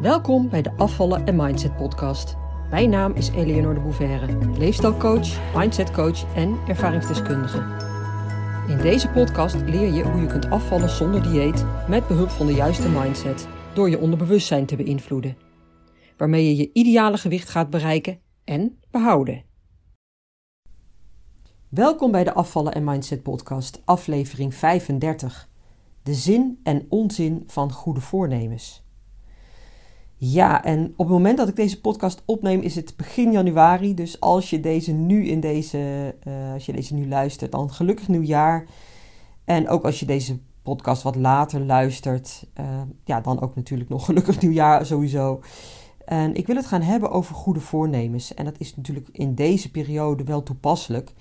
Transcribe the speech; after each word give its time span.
Welkom 0.00 0.48
bij 0.48 0.62
de 0.62 0.72
Afvallen 0.76 1.26
en 1.26 1.36
Mindset 1.36 1.76
podcast. 1.76 2.36
Mijn 2.70 2.90
naam 2.90 3.12
is 3.12 3.28
Eleonore 3.28 3.74
de 3.74 3.80
Bouverre, 3.80 4.58
leefstijlcoach, 4.58 5.54
mindsetcoach 5.56 6.34
en 6.34 6.58
ervaringsdeskundige. 6.68 7.58
In 8.68 8.78
deze 8.78 9.08
podcast 9.08 9.54
leer 9.54 9.92
je 9.92 10.02
hoe 10.02 10.20
je 10.20 10.26
kunt 10.26 10.50
afvallen 10.50 10.90
zonder 10.90 11.22
dieet 11.22 11.64
met 11.88 12.06
behulp 12.06 12.28
van 12.28 12.46
de 12.46 12.52
juiste 12.52 12.88
mindset 12.88 13.48
door 13.74 13.90
je 13.90 13.98
onderbewustzijn 13.98 14.66
te 14.66 14.76
beïnvloeden, 14.76 15.36
waarmee 16.16 16.46
je 16.46 16.56
je 16.56 16.70
ideale 16.72 17.18
gewicht 17.18 17.48
gaat 17.48 17.70
bereiken 17.70 18.20
en 18.44 18.78
behouden. 18.90 19.44
Welkom 21.68 22.10
bij 22.10 22.24
de 22.24 22.32
Afvallen 22.32 22.74
en 22.74 22.84
Mindset 22.84 23.22
podcast, 23.22 23.82
aflevering 23.84 24.54
35. 24.54 25.48
De 26.02 26.14
zin 26.14 26.60
en 26.62 26.86
onzin 26.88 27.44
van 27.46 27.72
goede 27.72 28.00
voornemens. 28.00 28.88
Ja, 30.22 30.64
en 30.64 30.84
op 30.96 31.06
het 31.06 31.08
moment 31.08 31.36
dat 31.36 31.48
ik 31.48 31.56
deze 31.56 31.80
podcast 31.80 32.22
opneem 32.24 32.60
is 32.60 32.74
het 32.74 32.96
begin 32.96 33.32
januari. 33.32 33.94
Dus 33.94 34.20
als 34.20 34.50
je 34.50 34.60
deze 34.60 34.92
nu 34.92 35.26
in 35.26 35.40
deze, 35.40 36.14
uh, 36.28 36.52
als 36.52 36.66
je 36.66 36.72
deze 36.72 36.94
nu 36.94 37.08
luistert, 37.08 37.52
dan 37.52 37.72
gelukkig 37.72 38.08
nieuwjaar. 38.08 38.66
En 39.44 39.68
ook 39.68 39.84
als 39.84 40.00
je 40.00 40.06
deze 40.06 40.38
podcast 40.62 41.02
wat 41.02 41.16
later 41.16 41.60
luistert, 41.60 42.46
uh, 42.60 42.80
ja, 43.04 43.20
dan 43.20 43.40
ook 43.40 43.54
natuurlijk 43.54 43.90
nog 43.90 44.04
gelukkig 44.04 44.40
nieuwjaar 44.40 44.86
sowieso. 44.86 45.40
En 46.04 46.34
ik 46.34 46.46
wil 46.46 46.56
het 46.56 46.66
gaan 46.66 46.82
hebben 46.82 47.10
over 47.10 47.34
goede 47.34 47.60
voornemens. 47.60 48.34
En 48.34 48.44
dat 48.44 48.58
is 48.58 48.76
natuurlijk 48.76 49.08
in 49.12 49.34
deze 49.34 49.70
periode 49.70 50.24
wel 50.24 50.42
toepasselijk. 50.42 51.12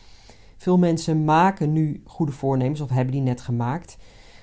Veel 0.58 0.78
mensen 0.78 1.24
maken 1.26 1.74
nu 1.74 2.02
goede 2.06 2.32
voornemens 2.32 2.82
of 2.82 2.90
hebben 2.90 3.14
die 3.14 3.22
net 3.22 3.42
gemaakt. 3.42 3.98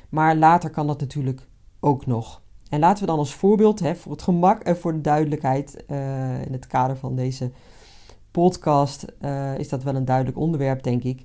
Maar 0.09 0.37
later 0.37 0.71
kan 0.71 0.87
dat 0.87 1.01
natuurlijk 1.01 1.49
ook 1.81 2.07
nog. 2.07 2.45
En 2.69 2.81
laten 2.81 3.01
we 3.01 3.11
dan 3.11 3.19
als 3.19 3.35
voorbeeld, 3.35 3.81
hè, 3.81 3.95
voor 3.95 4.13
het 4.13 4.23
gemak 4.23 4.63
en 4.63 4.77
voor 4.77 4.93
de 4.93 5.01
duidelijkheid, 5.01 5.85
uh, 5.89 6.47
in 6.47 6.53
het 6.53 6.67
kader 6.67 6.97
van 6.97 7.17
deze 7.17 7.51
podcast, 8.31 9.05
uh, 9.21 9.59
is 9.59 9.69
dat 9.69 9.83
wel 9.83 9.95
een 9.95 10.05
duidelijk 10.05 10.39
onderwerp, 10.39 10.83
denk 10.83 11.03
ik. 11.03 11.25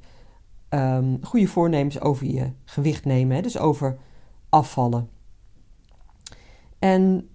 Um, 0.69 1.17
goede 1.21 1.47
voornemens 1.47 2.01
over 2.01 2.27
je 2.27 2.51
gewicht 2.65 3.05
nemen, 3.05 3.35
hè, 3.35 3.41
dus 3.41 3.57
over 3.57 3.97
afvallen. 4.49 5.09
En 6.79 7.29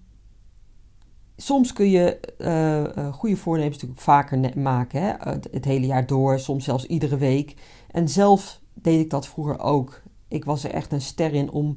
soms 1.35 1.73
kun 1.73 1.89
je 1.89 2.19
uh, 2.37 3.13
goede 3.13 3.37
voornemens 3.37 3.75
natuurlijk 3.75 4.01
vaker 4.01 4.59
maken, 4.59 5.01
hè, 5.01 5.13
het, 5.17 5.47
het 5.51 5.65
hele 5.65 5.85
jaar 5.85 6.07
door, 6.07 6.39
soms 6.39 6.63
zelfs 6.63 6.85
iedere 6.85 7.17
week. 7.17 7.55
En 7.91 8.09
zelf 8.09 8.61
deed 8.73 8.99
ik 8.99 9.09
dat 9.09 9.27
vroeger 9.27 9.59
ook. 9.59 10.01
Ik 10.27 10.45
was 10.45 10.63
er 10.63 10.71
echt 10.71 10.91
een 10.91 11.01
ster 11.01 11.33
in 11.33 11.51
om 11.51 11.75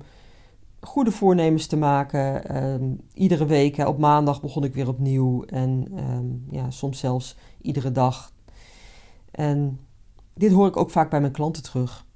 goede 0.80 1.10
voornemens 1.10 1.66
te 1.66 1.76
maken. 1.76 2.56
Um, 2.64 3.00
iedere 3.14 3.46
week, 3.46 3.78
op 3.78 3.98
maandag 3.98 4.40
begon 4.40 4.64
ik 4.64 4.74
weer 4.74 4.88
opnieuw. 4.88 5.44
En 5.44 5.98
um, 6.10 6.46
ja, 6.50 6.70
soms 6.70 6.98
zelfs 6.98 7.36
iedere 7.60 7.92
dag. 7.92 8.32
En 9.30 9.80
dit 10.34 10.52
hoor 10.52 10.66
ik 10.66 10.76
ook 10.76 10.90
vaak 10.90 11.10
bij 11.10 11.20
mijn 11.20 11.32
klanten 11.32 11.62
terug. 11.62 12.06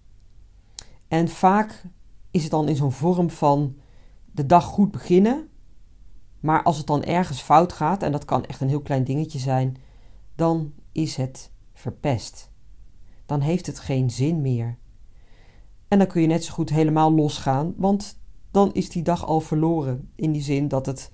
En 1.09 1.29
vaak 1.29 1.85
is 2.31 2.43
het 2.43 2.51
dan 2.51 2.69
in 2.69 2.77
zo'n 2.77 2.93
vorm 2.93 3.31
van 3.31 3.77
de 4.33 4.47
dag 4.47 4.65
goed 4.65 4.91
beginnen. 4.91 5.49
Maar 6.41 6.63
als 6.63 6.77
het 6.77 6.87
dan 6.87 7.05
ergens 7.05 7.41
fout 7.41 7.73
gaat, 7.73 8.03
en 8.03 8.13
dat 8.13 8.25
kan 8.25 8.45
echt 8.45 8.61
een 8.61 8.69
heel 8.69 8.83
klein 8.83 9.05
dingetje 9.05 9.39
zijn, 9.39 9.77
dan 10.35 10.73
is 10.93 11.17
het 11.17 11.51
verpest. 11.73 12.51
Dan 13.27 13.41
heeft 13.41 13.67
het 13.67 13.79
geen 13.79 14.11
zin 14.11 14.41
meer. 14.41 14.79
En 15.89 15.99
dan 15.99 16.07
kun 16.07 16.21
je 16.21 16.27
net 16.27 16.45
zo 16.45 16.53
goed 16.53 16.71
helemaal 16.71 17.13
losgaan, 17.13 17.75
want 17.77 18.23
dan 18.55 18.73
is 18.73 18.91
die 18.91 19.03
dag 19.03 19.27
al 19.27 19.41
verloren. 19.41 20.11
In 20.15 20.33
die 20.33 20.43
zin 20.43 20.69
dat 20.69 20.87
het 20.87 21.13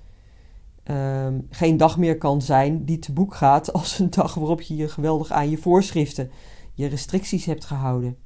um, 0.84 1.46
geen 1.50 1.76
dag 1.76 1.98
meer 1.98 2.18
kan 2.18 2.42
zijn 2.42 2.84
die 2.84 2.98
te 2.98 3.12
boek 3.12 3.34
gaat 3.34 3.72
als 3.78 3.98
een 3.98 4.10
dag 4.10 4.34
waarop 4.34 4.60
je 4.60 4.76
je 4.76 4.88
geweldig 4.88 5.30
aan 5.30 5.50
je 5.50 5.58
voorschriften, 5.58 6.30
je 6.74 6.86
restricties 6.86 7.44
hebt 7.44 7.64
gehouden. 7.64 8.16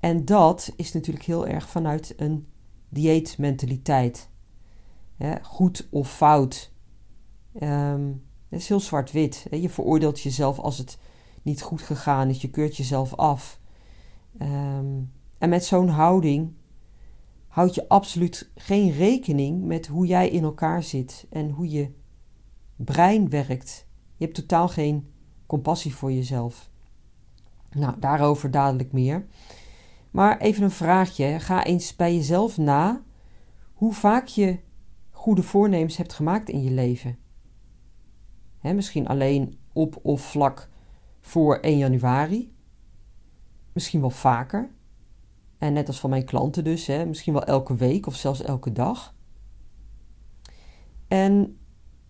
En 0.00 0.24
dat 0.24 0.72
is 0.76 0.92
natuurlijk 0.92 1.24
heel 1.24 1.46
erg 1.46 1.68
vanuit 1.68 2.14
een 2.16 2.46
dieetmentaliteit. 2.88 4.28
Goed 5.42 5.88
of 5.90 6.14
fout. 6.14 6.72
Um, 7.62 8.22
het 8.48 8.60
is 8.60 8.68
heel 8.68 8.80
zwart-wit. 8.80 9.46
Je 9.50 9.70
veroordeelt 9.70 10.20
jezelf 10.20 10.58
als 10.58 10.78
het 10.78 10.98
niet 11.42 11.62
goed 11.62 11.82
gegaan 11.82 12.28
is. 12.28 12.42
Je 12.42 12.50
keurt 12.50 12.76
jezelf 12.76 13.14
af. 13.14 13.60
Um, 14.42 15.12
en 15.38 15.48
met 15.48 15.64
zo'n 15.64 15.88
houding 15.88 16.54
houd 17.54 17.74
je 17.74 17.88
absoluut 17.88 18.50
geen 18.54 18.92
rekening 18.92 19.64
met 19.64 19.86
hoe 19.86 20.06
jij 20.06 20.28
in 20.28 20.42
elkaar 20.42 20.82
zit 20.82 21.26
en 21.30 21.50
hoe 21.50 21.70
je 21.70 21.90
brein 22.76 23.30
werkt. 23.30 23.86
Je 24.16 24.24
hebt 24.24 24.36
totaal 24.36 24.68
geen 24.68 25.12
compassie 25.46 25.94
voor 25.94 26.12
jezelf. 26.12 26.70
Nou, 27.72 27.98
daarover 27.98 28.50
dadelijk 28.50 28.92
meer. 28.92 29.26
Maar 30.10 30.38
even 30.38 30.62
een 30.62 30.70
vraagje. 30.70 31.40
Ga 31.40 31.64
eens 31.64 31.96
bij 31.96 32.14
jezelf 32.14 32.58
na 32.58 33.02
hoe 33.72 33.92
vaak 33.92 34.26
je 34.26 34.58
goede 35.10 35.42
voornemens 35.42 35.96
hebt 35.96 36.12
gemaakt 36.12 36.48
in 36.48 36.62
je 36.62 36.70
leven. 36.70 37.18
misschien 38.60 39.06
alleen 39.06 39.58
op 39.72 39.98
of 40.02 40.20
vlak 40.20 40.68
voor 41.20 41.56
1 41.56 41.78
januari. 41.78 42.54
Misschien 43.72 44.00
wel 44.00 44.10
vaker. 44.10 44.70
En 45.64 45.72
net 45.72 45.86
als 45.86 46.00
van 46.00 46.10
mijn 46.10 46.24
klanten 46.24 46.64
dus, 46.64 46.86
hè, 46.86 47.06
misschien 47.06 47.32
wel 47.32 47.44
elke 47.44 47.74
week 47.74 48.06
of 48.06 48.16
zelfs 48.16 48.42
elke 48.42 48.72
dag. 48.72 49.14
En 51.08 51.58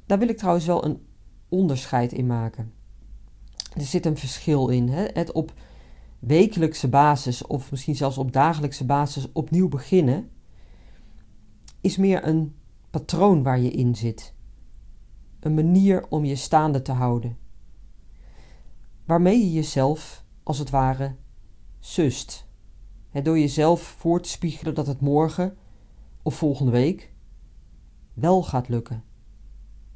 daar 0.06 0.18
wil 0.18 0.28
ik 0.28 0.36
trouwens 0.36 0.66
wel 0.66 0.84
een 0.84 1.06
onderscheid 1.48 2.12
in 2.12 2.26
maken. 2.26 2.72
Er 3.72 3.84
zit 3.84 4.06
een 4.06 4.16
verschil 4.16 4.68
in. 4.68 4.88
Hè? 4.88 5.04
Het 5.12 5.32
op 5.32 5.52
wekelijkse 6.18 6.88
basis 6.88 7.46
of 7.46 7.70
misschien 7.70 7.96
zelfs 7.96 8.18
op 8.18 8.32
dagelijkse 8.32 8.84
basis 8.84 9.32
opnieuw 9.32 9.68
beginnen 9.68 10.30
is 11.80 11.96
meer 11.96 12.26
een 12.26 12.56
patroon 12.90 13.42
waar 13.42 13.60
je 13.60 13.70
in 13.70 13.94
zit. 13.94 14.34
Een 15.40 15.54
manier 15.54 16.08
om 16.08 16.24
je 16.24 16.36
staande 16.36 16.82
te 16.82 16.92
houden. 16.92 17.38
Waarmee 19.04 19.38
je 19.38 19.52
jezelf 19.52 20.24
als 20.42 20.58
het 20.58 20.70
ware 20.70 21.16
sust 21.78 22.43
door 23.22 23.38
jezelf 23.38 23.82
voor 23.82 24.20
te 24.20 24.28
spiegelen 24.28 24.74
dat 24.74 24.86
het 24.86 25.00
morgen 25.00 25.56
of 26.22 26.34
volgende 26.34 26.72
week 26.72 27.12
wel 28.14 28.42
gaat 28.42 28.68
lukken. 28.68 29.04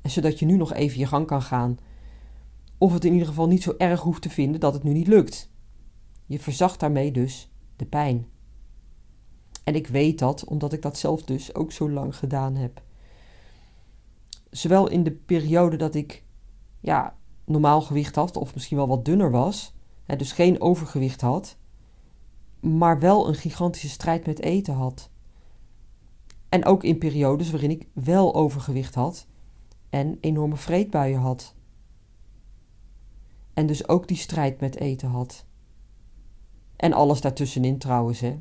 En 0.01 0.11
zodat 0.11 0.39
je 0.39 0.47
nu 0.47 0.57
nog 0.57 0.73
even 0.73 0.99
je 0.99 1.07
gang 1.07 1.27
kan 1.27 1.43
gaan. 1.43 1.79
Of 2.79 2.93
het 2.93 3.05
in 3.05 3.13
ieder 3.13 3.29
geval 3.29 3.49
niet 3.49 3.63
zo 3.63 3.75
erg 3.79 4.01
hoeft 4.01 4.23
te 4.23 4.31
vinden 4.31 4.61
dat 4.61 4.75
het 4.75 4.83
nu 4.83 4.93
niet 4.93 5.07
lukt. 5.07 5.51
Je 6.27 6.39
verzacht 6.39 6.81
daarmee 6.81 7.13
dus 7.13 7.51
de 7.77 7.87
pijn. 7.87 8.27
En 9.65 9.75
ik 9.75 9.87
weet 9.87 10.19
dat 10.19 10.45
omdat 10.45 10.73
ik 10.73 10.83
dat 10.83 10.99
zelf 10.99 11.23
dus 11.23 11.55
ook 11.55 11.73
zo 11.73 11.91
lang 11.91 12.17
gedaan 12.17 12.55
heb. 12.55 12.83
Zowel 14.51 14.89
in 14.89 15.03
de 15.03 15.13
periode 15.13 15.77
dat 15.77 15.95
ik 15.95 16.25
ja, 16.81 17.17
normaal 17.45 17.81
gewicht 17.81 18.15
had, 18.15 18.37
of 18.37 18.55
misschien 18.55 18.77
wel 18.77 18.89
wat 18.89 19.05
dunner 19.05 19.31
was, 19.31 19.75
hè, 20.05 20.17
dus 20.17 20.33
geen 20.33 20.61
overgewicht 20.61 21.21
had, 21.21 21.57
maar 22.61 22.99
wel 22.99 23.29
een 23.29 23.35
gigantische 23.35 23.89
strijd 23.89 24.27
met 24.27 24.41
eten 24.41 24.75
had. 24.75 25.11
En 26.49 26.65
ook 26.65 26.85
in 26.85 26.99
periodes 26.99 27.51
waarin 27.51 27.71
ik 27.71 27.87
wel 27.93 28.35
overgewicht 28.35 28.95
had 28.95 29.27
en 29.91 30.19
enorme 30.21 30.57
vreedbuien 30.57 31.21
had. 31.21 31.55
En 33.55 33.67
dus 33.67 33.89
ook 33.89 34.09
die 34.09 34.17
strijd 34.17 34.61
met 34.61 34.77
eten 34.77 35.09
had. 35.09 35.45
En 36.77 36.93
alles 36.93 37.21
daartussenin 37.21 37.79
trouwens, 37.79 38.21
hè. 38.21 38.41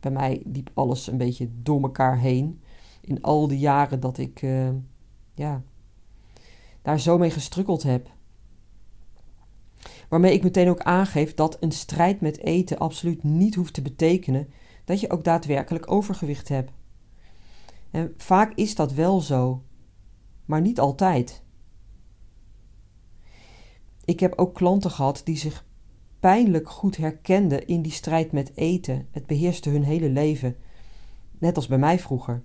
Bij 0.00 0.10
mij 0.10 0.42
liep 0.44 0.70
alles 0.74 1.06
een 1.06 1.16
beetje 1.16 1.48
door 1.62 1.82
elkaar 1.82 2.18
heen. 2.18 2.62
In 3.00 3.22
al 3.22 3.48
die 3.48 3.58
jaren 3.58 4.00
dat 4.00 4.18
ik, 4.18 4.42
uh, 4.42 4.70
ja, 5.34 5.62
daar 6.82 7.00
zo 7.00 7.18
mee 7.18 7.30
gestrukkeld 7.30 7.82
heb. 7.82 8.10
Waarmee 10.08 10.32
ik 10.32 10.42
meteen 10.42 10.68
ook 10.68 10.80
aangeef 10.80 11.34
dat 11.34 11.56
een 11.60 11.72
strijd 11.72 12.20
met 12.20 12.38
eten 12.38 12.78
absoluut 12.78 13.22
niet 13.22 13.54
hoeft 13.54 13.74
te 13.74 13.82
betekenen 13.82 14.48
dat 14.84 15.00
je 15.00 15.10
ook 15.10 15.24
daadwerkelijk 15.24 15.90
overgewicht 15.90 16.48
hebt. 16.48 16.72
En 17.90 18.14
vaak 18.16 18.54
is 18.54 18.74
dat 18.74 18.92
wel 18.92 19.20
zo, 19.20 19.62
maar 20.44 20.60
niet 20.60 20.80
altijd. 20.80 21.42
Ik 24.04 24.20
heb 24.20 24.38
ook 24.38 24.54
klanten 24.54 24.90
gehad 24.90 25.20
die 25.24 25.36
zich 25.36 25.66
pijnlijk 26.20 26.70
goed 26.70 26.96
herkenden 26.96 27.66
in 27.66 27.82
die 27.82 27.92
strijd 27.92 28.32
met 28.32 28.56
eten. 28.56 29.06
Het 29.10 29.26
beheerste 29.26 29.70
hun 29.70 29.84
hele 29.84 30.08
leven, 30.08 30.56
net 31.38 31.56
als 31.56 31.66
bij 31.66 31.78
mij 31.78 31.98
vroeger, 31.98 32.42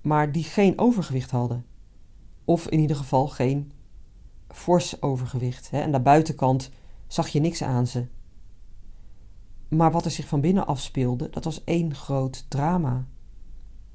maar 0.00 0.32
die 0.32 0.44
geen 0.44 0.78
overgewicht 0.78 1.30
hadden. 1.30 1.64
Of 2.44 2.68
in 2.68 2.80
ieder 2.80 2.96
geval 2.96 3.28
geen 3.28 3.72
fors 4.52 5.02
overgewicht. 5.02 5.70
Hè? 5.70 5.80
En 5.80 5.92
de 5.92 6.00
buitenkant 6.00 6.70
zag 7.06 7.28
je 7.28 7.40
niks 7.40 7.62
aan 7.62 7.86
ze. 7.86 8.06
Maar 9.68 9.92
wat 9.92 10.04
er 10.04 10.10
zich 10.10 10.26
van 10.26 10.40
binnen 10.40 10.66
afspeelde, 10.66 11.30
dat 11.30 11.44
was 11.44 11.64
één 11.64 11.94
groot 11.94 12.46
drama. 12.48 13.06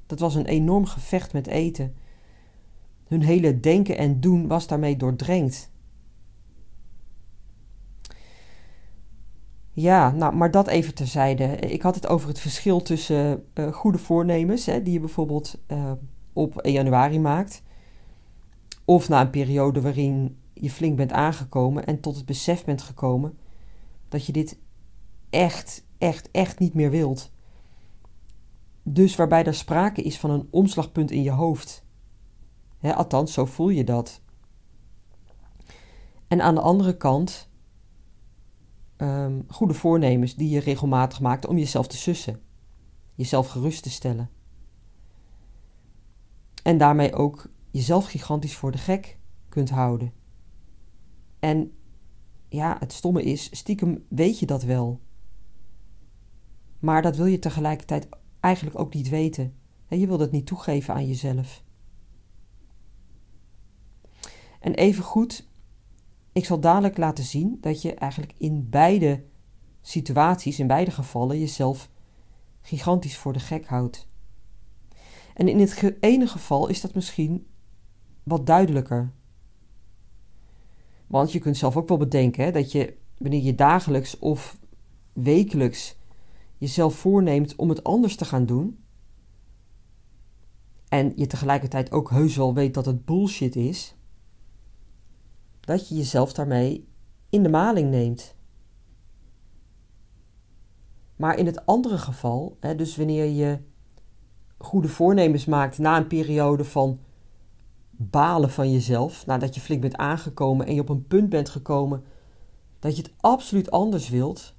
Dat 0.06 0.18
was 0.18 0.34
een 0.34 0.46
enorm 0.46 0.86
gevecht 0.86 1.32
met 1.32 1.46
eten. 1.46 1.94
Hun 3.06 3.22
hele 3.22 3.60
denken 3.60 3.98
en 3.98 4.20
doen 4.20 4.46
was 4.46 4.66
daarmee 4.66 4.96
doordrenkt. 4.96 5.70
Ja, 9.72 10.10
nou, 10.10 10.34
maar 10.36 10.50
dat 10.50 10.66
even 10.66 10.94
terzijde. 10.94 11.44
Ik 11.44 11.82
had 11.82 11.94
het 11.94 12.06
over 12.06 12.28
het 12.28 12.38
verschil 12.38 12.82
tussen 12.82 13.44
uh, 13.54 13.72
goede 13.72 13.98
voornemens, 13.98 14.66
hè, 14.66 14.82
die 14.82 14.92
je 14.92 15.00
bijvoorbeeld 15.00 15.58
uh, 15.68 15.92
op 16.32 16.58
1 16.58 16.72
januari 16.72 17.20
maakt, 17.20 17.62
of 18.84 19.08
na 19.08 19.20
een 19.20 19.30
periode 19.30 19.80
waarin 19.80 20.36
je 20.60 20.70
flink 20.70 20.96
bent 20.96 21.12
aangekomen 21.12 21.86
en 21.86 22.00
tot 22.00 22.16
het 22.16 22.26
besef 22.26 22.64
bent 22.64 22.82
gekomen 22.82 23.38
dat 24.08 24.26
je 24.26 24.32
dit 24.32 24.58
echt, 25.30 25.86
echt, 25.98 26.30
echt 26.30 26.58
niet 26.58 26.74
meer 26.74 26.90
wilt. 26.90 27.30
Dus 28.82 29.16
waarbij 29.16 29.44
er 29.44 29.54
sprake 29.54 30.02
is 30.02 30.18
van 30.18 30.30
een 30.30 30.48
omslagpunt 30.50 31.10
in 31.10 31.22
je 31.22 31.30
hoofd. 31.30 31.84
Althans, 32.80 33.32
zo 33.32 33.44
voel 33.44 33.68
je 33.68 33.84
dat. 33.84 34.20
En 36.28 36.40
aan 36.40 36.54
de 36.54 36.60
andere 36.60 36.96
kant 36.96 37.48
um, 38.96 39.44
goede 39.48 39.74
voornemens 39.74 40.34
die 40.34 40.48
je 40.48 40.60
regelmatig 40.60 41.20
maakt 41.20 41.46
om 41.46 41.58
jezelf 41.58 41.86
te 41.86 41.96
sussen, 41.96 42.40
jezelf 43.14 43.48
gerust 43.48 43.82
te 43.82 43.90
stellen. 43.90 44.30
En 46.62 46.78
daarmee 46.78 47.14
ook 47.14 47.50
jezelf 47.70 48.06
gigantisch 48.06 48.56
voor 48.56 48.72
de 48.72 48.78
gek 48.78 49.18
kunt 49.48 49.70
houden. 49.70 50.12
En 51.38 51.72
ja, 52.48 52.76
het 52.80 52.92
stomme 52.92 53.22
is, 53.22 53.56
stiekem 53.56 54.04
weet 54.08 54.38
je 54.38 54.46
dat 54.46 54.62
wel. 54.62 55.00
Maar 56.78 57.02
dat 57.02 57.16
wil 57.16 57.26
je 57.26 57.38
tegelijkertijd 57.38 58.08
eigenlijk 58.40 58.78
ook 58.78 58.94
niet 58.94 59.08
weten. 59.08 59.54
Je 59.88 60.06
wilt 60.06 60.20
het 60.20 60.30
niet 60.30 60.46
toegeven 60.46 60.94
aan 60.94 61.06
jezelf. 61.06 61.64
En 64.60 64.74
even 64.74 65.04
goed 65.04 65.48
ik 66.36 66.44
zal 66.44 66.60
dadelijk 66.60 66.96
laten 66.96 67.24
zien 67.24 67.58
dat 67.60 67.82
je 67.82 67.94
eigenlijk 67.94 68.32
in 68.38 68.68
beide 68.70 69.24
situaties, 69.80 70.58
in 70.58 70.66
beide 70.66 70.90
gevallen, 70.90 71.38
jezelf 71.38 71.90
gigantisch 72.60 73.16
voor 73.16 73.32
de 73.32 73.38
gek 73.38 73.66
houdt. 73.66 74.08
En 75.34 75.48
in 75.48 75.60
het 75.60 75.96
ene 76.00 76.26
geval 76.26 76.68
is 76.68 76.80
dat 76.80 76.94
misschien 76.94 77.46
wat 78.22 78.46
duidelijker. 78.46 79.12
Want 81.06 81.32
je 81.32 81.38
kunt 81.38 81.56
zelf 81.56 81.76
ook 81.76 81.88
wel 81.88 81.96
bedenken 81.96 82.44
hè, 82.44 82.52
dat 82.52 82.72
je, 82.72 82.96
wanneer 83.18 83.42
je 83.42 83.54
dagelijks 83.54 84.18
of 84.18 84.58
wekelijks 85.12 85.96
jezelf 86.58 86.94
voorneemt 86.94 87.56
om 87.56 87.68
het 87.68 87.84
anders 87.84 88.16
te 88.16 88.24
gaan 88.24 88.46
doen, 88.46 88.78
en 90.88 91.12
je 91.16 91.26
tegelijkertijd 91.26 91.92
ook 91.92 92.10
heus 92.10 92.36
wel 92.36 92.54
weet 92.54 92.74
dat 92.74 92.86
het 92.86 93.04
bullshit 93.04 93.56
is, 93.56 93.96
dat 95.60 95.88
je 95.88 95.94
jezelf 95.94 96.32
daarmee 96.32 96.88
in 97.30 97.42
de 97.42 97.48
maling 97.48 97.90
neemt. 97.90 98.34
Maar 101.16 101.38
in 101.38 101.46
het 101.46 101.66
andere 101.66 101.98
geval, 101.98 102.56
hè, 102.60 102.74
dus 102.74 102.96
wanneer 102.96 103.24
je 103.24 103.58
goede 104.58 104.88
voornemens 104.88 105.44
maakt 105.44 105.78
na 105.78 105.96
een 105.96 106.06
periode 106.06 106.64
van 106.64 107.00
balen 107.96 108.50
van 108.50 108.72
jezelf, 108.72 109.26
nadat 109.26 109.54
je 109.54 109.60
flink 109.60 109.80
bent 109.80 109.96
aangekomen 109.96 110.66
en 110.66 110.74
je 110.74 110.80
op 110.80 110.88
een 110.88 111.06
punt 111.06 111.28
bent 111.28 111.48
gekomen 111.48 112.04
dat 112.78 112.96
je 112.96 113.02
het 113.02 113.12
absoluut 113.20 113.70
anders 113.70 114.08
wilt, 114.08 114.54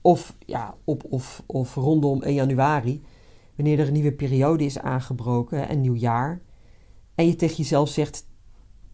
of, 0.00 0.36
ja, 0.46 0.74
op, 0.84 1.04
of, 1.10 1.42
of 1.46 1.74
rondom 1.74 2.22
1 2.22 2.34
januari, 2.34 3.02
wanneer 3.56 3.78
er 3.78 3.86
een 3.86 3.92
nieuwe 3.92 4.12
periode 4.12 4.64
is 4.64 4.78
aangebroken, 4.78 5.70
een 5.70 5.80
nieuw 5.80 5.94
jaar, 5.94 6.42
en 7.14 7.26
je 7.26 7.36
tegen 7.36 7.56
jezelf 7.56 7.88
zegt: 7.88 8.26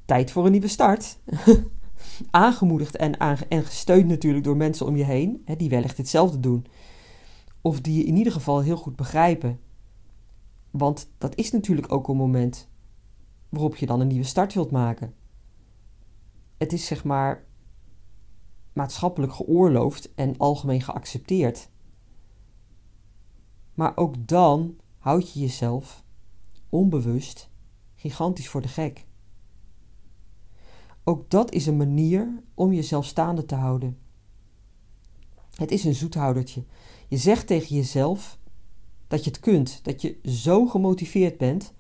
tijd 0.05 0.31
voor 0.31 0.45
een 0.45 0.53
nieuwe 0.53 0.69
start. 0.69 1.19
Aangemoedigd 2.31 2.97
en, 2.97 3.19
en 3.49 3.65
gesteund 3.65 4.07
natuurlijk 4.07 4.45
door 4.45 4.57
mensen 4.57 4.87
om 4.87 4.97
je 4.97 5.05
heen, 5.05 5.43
hè, 5.45 5.57
die 5.57 5.69
wellicht 5.69 5.97
hetzelfde 5.97 6.41
doen. 6.41 6.67
Of 7.61 7.81
die 7.81 7.97
je 7.97 8.05
in 8.05 8.17
ieder 8.17 8.33
geval 8.33 8.61
heel 8.61 8.77
goed 8.77 8.97
begrijpen. 8.97 9.61
Want 10.71 11.09
dat 11.19 11.37
is 11.37 11.53
natuurlijk 11.53 11.93
ook 11.93 12.09
een 12.09 12.17
moment 12.17 12.69
waarop 13.49 13.77
je 13.77 13.87
dan 13.87 14.01
een 14.01 14.07
nieuwe 14.07 14.25
start 14.25 14.55
wilt 14.55 14.71
maken. 14.71 15.15
Het 16.57 16.73
is 16.73 16.87
zeg 16.87 17.05
maar 17.05 17.45
maatschappelijk 18.73 19.33
geoorloofd 19.33 20.15
en 20.15 20.37
algemeen 20.37 20.83
geaccepteerd. 20.83 21.69
Maar 23.75 23.97
ook 23.97 24.29
dan 24.29 24.77
houd 24.99 25.33
je 25.33 25.41
jezelf 25.41 26.05
onbewust 26.69 27.51
gigantisch 27.95 28.49
voor 28.49 28.63
de 28.63 28.69
gek. 28.69 29.07
Ook 31.05 31.31
dat 31.31 31.53
is 31.53 31.67
een 31.67 31.77
manier 31.77 32.43
om 32.55 32.73
jezelf 32.73 33.05
staande 33.07 33.45
te 33.45 33.55
houden. 33.55 33.99
Het 35.55 35.71
is 35.71 35.85
een 35.85 35.95
zoethoudertje. 35.95 36.65
Je 37.09 37.17
zegt 37.17 37.47
tegen 37.47 37.77
jezelf 37.77 38.39
dat 39.09 39.25
je 39.25 39.31
het 39.31 39.41
kunt, 39.41 39.85
dat 39.85 40.03
je 40.03 40.19
zo 40.25 40.67
gemotiveerd 40.67 41.39
bent 41.39 41.73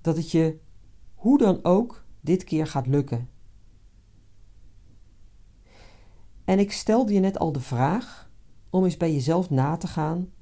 dat 0.00 0.16
het 0.16 0.30
je 0.30 0.58
hoe 1.14 1.38
dan 1.38 1.64
ook 1.64 2.04
dit 2.20 2.44
keer 2.44 2.66
gaat 2.66 2.86
lukken. 2.86 3.28
En 6.44 6.58
ik 6.58 6.72
stelde 6.72 7.12
je 7.12 7.20
net 7.20 7.38
al 7.38 7.52
de 7.52 7.60
vraag 7.60 8.30
om 8.70 8.84
eens 8.84 8.96
bij 8.96 9.12
jezelf 9.12 9.50
na 9.50 9.76
te 9.76 9.86
gaan 9.86 10.32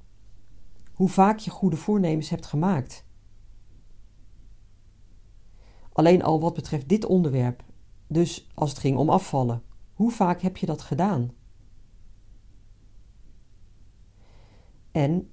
hoe 0.92 1.08
vaak 1.08 1.38
je 1.38 1.50
goede 1.50 1.76
voornemens 1.76 2.28
hebt 2.28 2.46
gemaakt. 2.46 3.04
Alleen 5.92 6.22
al 6.22 6.40
wat 6.40 6.54
betreft 6.54 6.88
dit 6.88 7.04
onderwerp. 7.04 7.64
Dus 8.06 8.50
als 8.54 8.70
het 8.70 8.78
ging 8.78 8.96
om 8.96 9.10
afvallen. 9.10 9.62
Hoe 9.92 10.10
vaak 10.10 10.40
heb 10.40 10.56
je 10.56 10.66
dat 10.66 10.82
gedaan? 10.82 11.30
En 14.90 15.30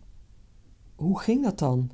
hoe 0.95 1.19
ging 1.19 1.43
dat 1.43 1.59
dan? 1.59 1.91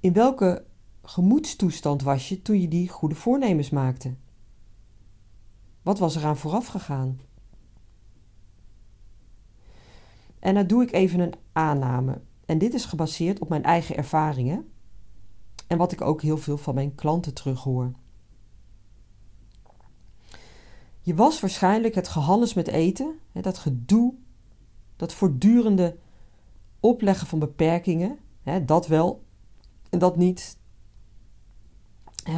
In 0.00 0.12
welke 0.12 0.64
gemoedstoestand 1.02 2.02
was 2.02 2.28
je 2.28 2.42
toen 2.42 2.60
je 2.60 2.68
die 2.68 2.88
goede 2.88 3.14
voornemens 3.14 3.70
maakte? 3.70 4.14
Wat 5.82 5.98
was 5.98 6.16
eraan 6.16 6.36
vooraf 6.36 6.66
gegaan? 6.66 7.20
En 10.38 10.54
dan 10.54 10.66
doe 10.66 10.82
ik 10.82 10.92
even 10.92 11.20
een 11.20 11.34
aanname. 11.52 12.20
En 12.46 12.58
dit 12.58 12.74
is 12.74 12.84
gebaseerd 12.84 13.38
op 13.38 13.48
mijn 13.48 13.64
eigen 13.64 13.96
ervaringen 13.96 14.68
en 15.66 15.78
wat 15.78 15.92
ik 15.92 16.00
ook 16.00 16.22
heel 16.22 16.38
veel 16.38 16.58
van 16.58 16.74
mijn 16.74 16.94
klanten 16.94 17.34
terughoor. 17.34 17.92
Je 21.00 21.14
was 21.14 21.40
waarschijnlijk 21.40 21.94
het 21.94 22.08
gehannes 22.08 22.54
met 22.54 22.68
eten, 22.68 23.18
dat 23.32 23.58
gedoe, 23.58 24.14
dat 24.96 25.14
voortdurende 25.14 25.96
opleggen 26.80 27.26
van 27.26 27.38
beperkingen, 27.38 28.18
dat 28.66 28.86
wel 28.86 29.26
en 29.90 29.98
dat 29.98 30.16
niet. 30.16 30.56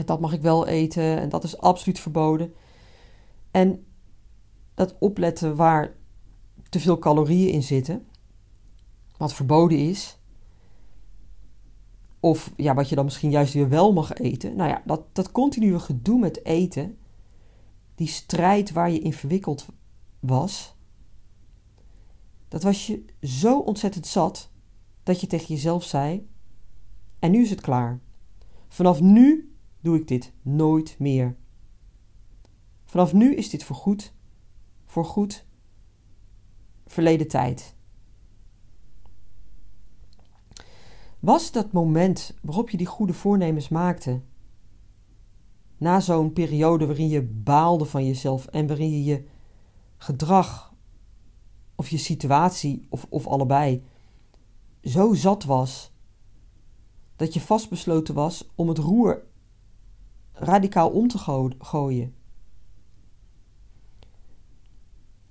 Dat 0.04 0.20
mag 0.20 0.32
ik 0.32 0.42
wel 0.42 0.66
eten 0.66 1.18
en 1.18 1.28
dat 1.28 1.44
is 1.44 1.58
absoluut 1.58 1.98
verboden. 1.98 2.54
En 3.50 3.86
dat 4.74 4.96
opletten 4.98 5.56
waar 5.56 5.96
te 6.68 6.80
veel 6.80 6.98
calorieën 6.98 7.52
in 7.52 7.62
zitten, 7.62 8.06
wat 9.16 9.34
verboden 9.34 9.78
is, 9.78 10.18
of 12.20 12.52
ja, 12.56 12.74
wat 12.74 12.88
je 12.88 12.94
dan 12.94 13.04
misschien 13.04 13.30
juist 13.30 13.54
weer 13.54 13.68
wel 13.68 13.92
mag 13.92 14.12
eten. 14.12 14.56
Nou 14.56 14.70
ja, 14.70 14.82
dat, 14.84 15.02
dat 15.12 15.32
continue 15.32 15.78
gedoe 15.78 16.18
met 16.18 16.44
eten, 16.44 16.98
die 17.94 18.08
strijd 18.08 18.72
waar 18.72 18.90
je 18.90 18.98
in 18.98 19.12
verwikkeld 19.12 19.66
was, 20.20 20.74
dat 22.48 22.62
was 22.62 22.86
je 22.86 23.04
zo 23.22 23.58
ontzettend 23.58 24.06
zat 24.06 24.50
dat 25.02 25.20
je 25.20 25.26
tegen 25.26 25.46
jezelf 25.46 25.84
zei: 25.84 26.28
En 27.20 27.30
nu 27.30 27.42
is 27.42 27.50
het 27.50 27.60
klaar. 27.60 28.00
Vanaf 28.68 29.00
nu 29.00 29.54
doe 29.80 29.96
ik 29.96 30.08
dit 30.08 30.32
nooit 30.42 30.96
meer. 30.98 31.36
Vanaf 32.84 33.12
nu 33.12 33.34
is 33.34 33.50
dit 33.50 33.64
voorgoed, 33.64 34.12
voorgoed, 34.84 35.46
verleden 36.86 37.28
tijd. 37.28 37.74
Was 41.20 41.52
dat 41.52 41.72
moment 41.72 42.38
waarop 42.42 42.70
je 42.70 42.76
die 42.76 42.86
goede 42.86 43.12
voornemens 43.12 43.68
maakte? 43.68 44.20
Na 45.76 46.00
zo'n 46.00 46.32
periode 46.32 46.86
waarin 46.86 47.08
je 47.08 47.22
baalde 47.22 47.84
van 47.84 48.06
jezelf 48.06 48.46
en 48.46 48.66
waarin 48.66 48.90
je 48.90 49.04
je 49.04 49.24
gedrag 49.96 50.74
of 51.74 51.88
je 51.88 51.98
situatie 51.98 52.86
of, 52.88 53.06
of 53.08 53.26
allebei 53.26 53.84
zo 54.82 55.14
zat 55.14 55.44
was 55.44 55.89
dat 57.20 57.34
je 57.34 57.40
vastbesloten 57.40 58.14
was 58.14 58.48
om 58.54 58.68
het 58.68 58.78
roer 58.78 59.22
radicaal 60.32 60.90
om 60.90 61.08
te 61.08 61.18
gooien. 61.58 62.14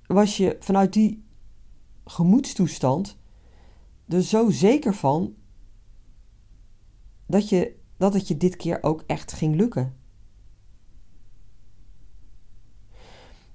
Was 0.05 0.38
je 0.38 0.58
vanuit 0.60 0.93
die 0.93 1.24
gemoedstoestand 2.05 3.17
er 4.08 4.24
zo 4.24 4.50
zeker 4.50 4.93
van 4.93 5.36
dat, 7.25 7.50
je, 7.50 7.79
dat 7.98 8.13
het 8.13 8.27
je 8.27 8.38
dit 8.38 8.55
keer 8.55 8.84
ook 8.84 9.03
echt 9.08 9.34
ging 9.34 9.55
lukken. 9.55 9.98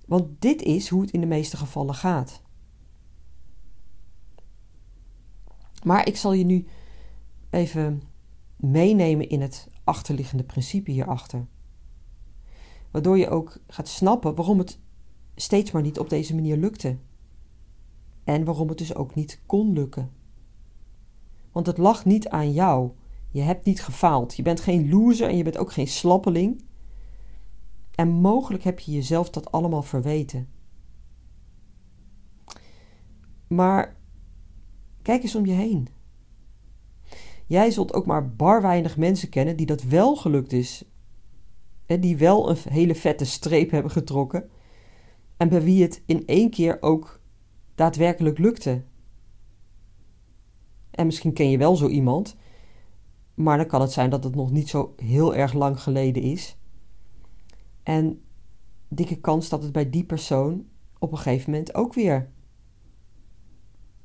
Want 0.06 0.40
dit 0.40 0.62
is 0.62 0.88
hoe 0.88 1.00
het 1.00 1.10
in 1.10 1.20
de 1.20 1.26
meeste 1.26 1.56
gevallen 1.56 1.94
gaat. 1.94 2.42
Maar 5.82 6.06
ik 6.06 6.16
zal 6.16 6.32
je 6.32 6.44
nu 6.44 6.66
even 7.50 8.12
meenemen 8.70 9.28
in 9.28 9.40
het 9.40 9.68
achterliggende 9.84 10.44
principe 10.44 10.90
hierachter. 10.90 11.46
Waardoor 12.90 13.18
je 13.18 13.28
ook 13.28 13.58
gaat 13.66 13.88
snappen 13.88 14.34
waarom 14.34 14.58
het 14.58 14.78
steeds 15.34 15.70
maar 15.70 15.82
niet 15.82 15.98
op 15.98 16.08
deze 16.08 16.34
manier 16.34 16.56
lukte. 16.56 16.98
En 18.24 18.44
waarom 18.44 18.68
het 18.68 18.78
dus 18.78 18.94
ook 18.94 19.14
niet 19.14 19.40
kon 19.46 19.72
lukken. 19.72 20.10
Want 21.52 21.66
het 21.66 21.78
lag 21.78 22.04
niet 22.04 22.28
aan 22.28 22.52
jou. 22.52 22.90
Je 23.30 23.40
hebt 23.40 23.64
niet 23.64 23.82
gefaald. 23.82 24.36
Je 24.36 24.42
bent 24.42 24.60
geen 24.60 24.88
loser 24.88 25.28
en 25.28 25.36
je 25.36 25.42
bent 25.42 25.58
ook 25.58 25.72
geen 25.72 25.88
slappeling. 25.88 26.64
En 27.94 28.08
mogelijk 28.08 28.64
heb 28.64 28.78
je 28.80 28.92
jezelf 28.92 29.30
dat 29.30 29.52
allemaal 29.52 29.82
verweten. 29.82 30.48
Maar 33.46 33.96
kijk 35.02 35.22
eens 35.22 35.34
om 35.34 35.46
je 35.46 35.52
heen. 35.52 35.88
Jij 37.46 37.70
zult 37.70 37.92
ook 37.92 38.06
maar 38.06 38.30
bar 38.30 38.62
weinig 38.62 38.96
mensen 38.96 39.28
kennen 39.28 39.56
die 39.56 39.66
dat 39.66 39.82
wel 39.82 40.16
gelukt 40.16 40.52
is. 40.52 40.84
En 41.86 42.00
die 42.00 42.16
wel 42.16 42.50
een 42.50 42.56
hele 42.68 42.94
vette 42.94 43.24
streep 43.24 43.70
hebben 43.70 43.90
getrokken. 43.90 44.48
En 45.36 45.48
bij 45.48 45.62
wie 45.62 45.82
het 45.82 46.02
in 46.06 46.26
één 46.26 46.50
keer 46.50 46.82
ook 46.82 47.20
daadwerkelijk 47.74 48.38
lukte. 48.38 48.82
En 50.90 51.06
misschien 51.06 51.32
ken 51.32 51.50
je 51.50 51.58
wel 51.58 51.76
zo 51.76 51.88
iemand, 51.88 52.36
maar 53.34 53.56
dan 53.56 53.66
kan 53.66 53.80
het 53.80 53.92
zijn 53.92 54.10
dat 54.10 54.24
het 54.24 54.34
nog 54.34 54.50
niet 54.50 54.68
zo 54.68 54.94
heel 54.96 55.34
erg 55.34 55.52
lang 55.52 55.80
geleden 55.80 56.22
is. 56.22 56.56
En 57.82 58.22
dikke 58.88 59.20
kans 59.20 59.48
dat 59.48 59.62
het 59.62 59.72
bij 59.72 59.90
die 59.90 60.04
persoon 60.04 60.66
op 60.98 61.12
een 61.12 61.18
gegeven 61.18 61.50
moment 61.50 61.74
ook 61.74 61.94
weer. 61.94 62.30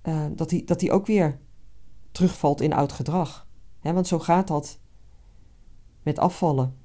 Uh, 0.03 0.25
dat 0.35 0.51
hij 0.51 0.63
dat 0.65 0.89
ook 0.89 1.05
weer 1.05 1.39
terugvalt 2.11 2.61
in 2.61 2.73
oud 2.73 2.91
gedrag. 2.91 3.47
want 3.81 4.07
zo 4.07 4.19
gaat 4.19 4.47
dat 4.47 4.79
met 6.03 6.19
afvallen. 6.19 6.77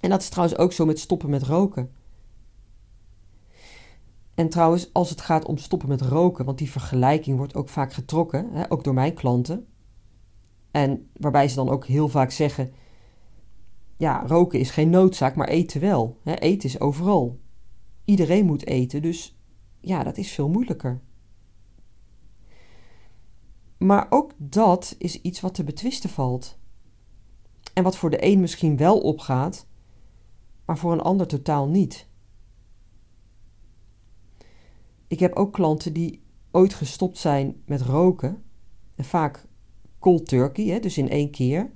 En 0.00 0.10
dat 0.10 0.20
is 0.20 0.28
trouwens 0.28 0.58
ook 0.58 0.72
zo 0.72 0.86
met 0.86 0.98
stoppen 0.98 1.30
met 1.30 1.42
roken. 1.42 1.90
En 4.34 4.48
trouwens, 4.48 4.92
als 4.92 5.10
het 5.10 5.20
gaat 5.20 5.44
om 5.44 5.56
stoppen 5.56 5.88
met 5.88 6.00
roken, 6.00 6.44
want 6.44 6.58
die 6.58 6.70
vergelijking 6.70 7.36
wordt 7.36 7.54
ook 7.54 7.68
vaak 7.68 7.92
getrokken, 7.92 8.70
ook 8.70 8.84
door 8.84 8.94
mijn 8.94 9.14
klanten. 9.14 9.66
En 10.70 11.08
waarbij 11.16 11.48
ze 11.48 11.54
dan 11.54 11.68
ook 11.68 11.86
heel 11.86 12.08
vaak 12.08 12.30
zeggen: 12.30 12.72
ja, 13.96 14.24
roken 14.26 14.58
is 14.58 14.70
geen 14.70 14.90
noodzaak, 14.90 15.34
maar 15.34 15.48
eten 15.48 15.80
wel. 15.80 16.20
Eten 16.24 16.68
is 16.68 16.80
overal. 16.80 17.40
Iedereen 18.04 18.46
moet 18.46 18.66
eten, 18.66 19.02
dus 19.02 19.38
ja, 19.80 20.02
dat 20.02 20.16
is 20.16 20.32
veel 20.32 20.48
moeilijker. 20.48 21.00
Maar 23.78 24.06
ook 24.10 24.32
dat 24.36 24.94
is 24.98 25.20
iets 25.20 25.40
wat 25.40 25.54
te 25.54 25.64
betwisten 25.64 26.10
valt. 26.10 26.58
En 27.74 27.82
wat 27.82 27.96
voor 27.96 28.10
de 28.10 28.24
een 28.24 28.40
misschien 28.40 28.76
wel 28.76 29.00
opgaat, 29.00 29.66
maar 30.64 30.78
voor 30.78 30.92
een 30.92 31.00
ander 31.00 31.26
totaal 31.26 31.68
niet. 31.68 32.08
Ik 35.06 35.18
heb 35.18 35.34
ook 35.34 35.52
klanten 35.52 35.92
die 35.92 36.22
ooit 36.50 36.74
gestopt 36.74 37.18
zijn 37.18 37.62
met 37.66 37.82
roken, 37.82 38.44
en 38.94 39.04
vaak 39.04 39.46
cold 39.98 40.28
turkey, 40.28 40.64
hè, 40.64 40.78
dus 40.78 40.98
in 40.98 41.08
één 41.08 41.30
keer, 41.30 41.70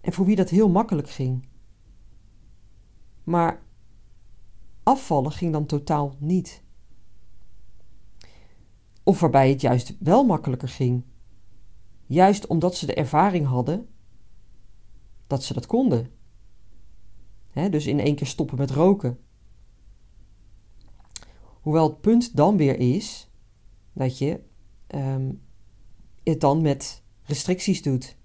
en 0.00 0.12
voor 0.12 0.26
wie 0.26 0.36
dat 0.36 0.50
heel 0.50 0.68
makkelijk 0.68 1.10
ging. 1.10 1.48
Maar 3.24 3.62
afvallen 4.82 5.32
ging 5.32 5.52
dan 5.52 5.66
totaal 5.66 6.16
niet. 6.18 6.62
Of 9.02 9.20
waarbij 9.20 9.50
het 9.50 9.60
juist 9.60 9.96
wel 9.98 10.24
makkelijker 10.24 10.68
ging. 10.68 11.04
Juist 12.06 12.46
omdat 12.46 12.74
ze 12.74 12.86
de 12.86 12.94
ervaring 12.94 13.46
hadden 13.46 13.88
dat 15.26 15.44
ze 15.44 15.54
dat 15.54 15.66
konden. 15.66 16.10
dus 17.52 17.86
in 17.86 18.00
één 18.00 18.14
keer 18.14 18.26
stoppen 18.26 18.58
met 18.58 18.70
roken. 18.70 19.18
Hoewel 21.60 21.88
het 21.88 22.00
punt 22.00 22.36
dan 22.36 22.56
weer 22.56 22.78
is 22.78 23.30
dat 23.92 24.18
je 24.18 24.40
ehm, 24.86 25.32
het 26.22 26.40
dan 26.40 26.62
met 26.62 27.02
restricties 27.22 27.82
doet. 27.82 28.16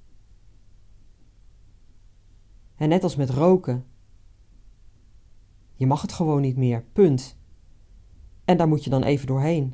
En 2.75 2.89
net 2.89 3.03
als 3.03 3.15
met 3.15 3.29
roken. 3.29 3.85
Je 5.75 5.87
mag 5.87 6.01
het 6.01 6.13
gewoon 6.13 6.41
niet 6.41 6.57
meer, 6.57 6.83
punt. 6.93 7.37
En 8.45 8.57
daar 8.57 8.67
moet 8.67 8.83
je 8.83 8.89
dan 8.89 9.03
even 9.03 9.27
doorheen. 9.27 9.73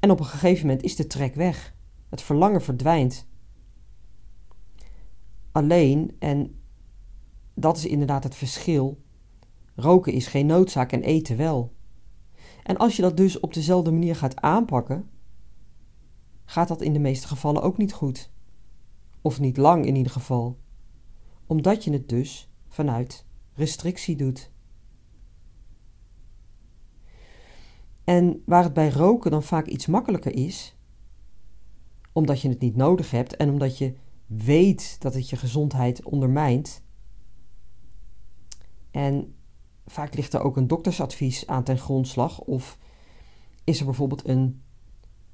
En 0.00 0.10
op 0.10 0.18
een 0.18 0.26
gegeven 0.26 0.66
moment 0.66 0.84
is 0.84 0.96
de 0.96 1.06
trek 1.06 1.34
weg. 1.34 1.74
Het 2.10 2.22
verlangen 2.22 2.62
verdwijnt. 2.62 3.26
Alleen, 5.52 6.16
en 6.18 6.60
dat 7.54 7.76
is 7.76 7.86
inderdaad 7.86 8.24
het 8.24 8.34
verschil, 8.34 9.00
roken 9.74 10.12
is 10.12 10.26
geen 10.26 10.46
noodzaak 10.46 10.92
en 10.92 11.02
eten 11.02 11.36
wel. 11.36 11.74
En 12.62 12.76
als 12.76 12.96
je 12.96 13.02
dat 13.02 13.16
dus 13.16 13.40
op 13.40 13.54
dezelfde 13.54 13.90
manier 13.90 14.16
gaat 14.16 14.40
aanpakken, 14.40 15.10
gaat 16.44 16.68
dat 16.68 16.80
in 16.80 16.92
de 16.92 16.98
meeste 16.98 17.26
gevallen 17.26 17.62
ook 17.62 17.76
niet 17.76 17.92
goed. 17.92 18.30
Of 19.22 19.40
niet 19.40 19.56
lang 19.56 19.86
in 19.86 19.96
ieder 19.96 20.12
geval. 20.12 20.58
Omdat 21.46 21.84
je 21.84 21.92
het 21.92 22.08
dus 22.08 22.50
vanuit 22.68 23.26
restrictie 23.54 24.16
doet. 24.16 24.50
En 28.04 28.42
waar 28.46 28.62
het 28.62 28.72
bij 28.72 28.90
roken 28.90 29.30
dan 29.30 29.42
vaak 29.42 29.66
iets 29.66 29.86
makkelijker 29.86 30.34
is, 30.34 30.76
omdat 32.12 32.40
je 32.40 32.48
het 32.48 32.60
niet 32.60 32.76
nodig 32.76 33.10
hebt 33.10 33.36
en 33.36 33.50
omdat 33.50 33.78
je 33.78 33.94
weet 34.26 34.96
dat 35.00 35.14
het 35.14 35.28
je 35.30 35.36
gezondheid 35.36 36.04
ondermijnt. 36.04 36.82
En 38.90 39.34
vaak 39.86 40.14
ligt 40.14 40.32
er 40.32 40.42
ook 40.42 40.56
een 40.56 40.66
doktersadvies 40.66 41.46
aan 41.46 41.64
ten 41.64 41.78
grondslag, 41.78 42.40
of 42.40 42.78
is 43.64 43.78
er 43.78 43.84
bijvoorbeeld 43.84 44.28
een 44.28 44.62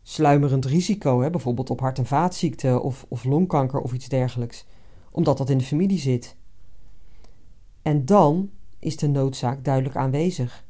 sluimerend 0.02 0.64
risico, 0.64 1.21
hè, 1.21 1.30
bijvoorbeeld 1.30 1.71
op 1.71 1.80
hart- 1.80 1.99
en 1.99 2.06
vaatziekten 2.06 2.83
of, 2.83 3.06
of 3.09 3.25
longkanker 3.25 3.80
of 3.80 3.92
iets 3.92 4.09
dergelijks, 4.09 4.66
omdat 5.11 5.38
dat 5.38 5.50
in 5.50 5.59
de 5.59 5.64
familie 5.64 5.99
zit. 5.99 6.37
En 7.83 8.04
dan 8.04 8.50
is 8.78 8.97
de 8.97 9.09
noodzaak 9.09 9.64
duidelijk 9.64 9.97
aanwezig. 9.97 10.64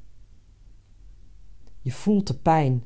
Je 1.81 1.93
voelt 1.93 2.27
de 2.27 2.39
pijn, 2.39 2.85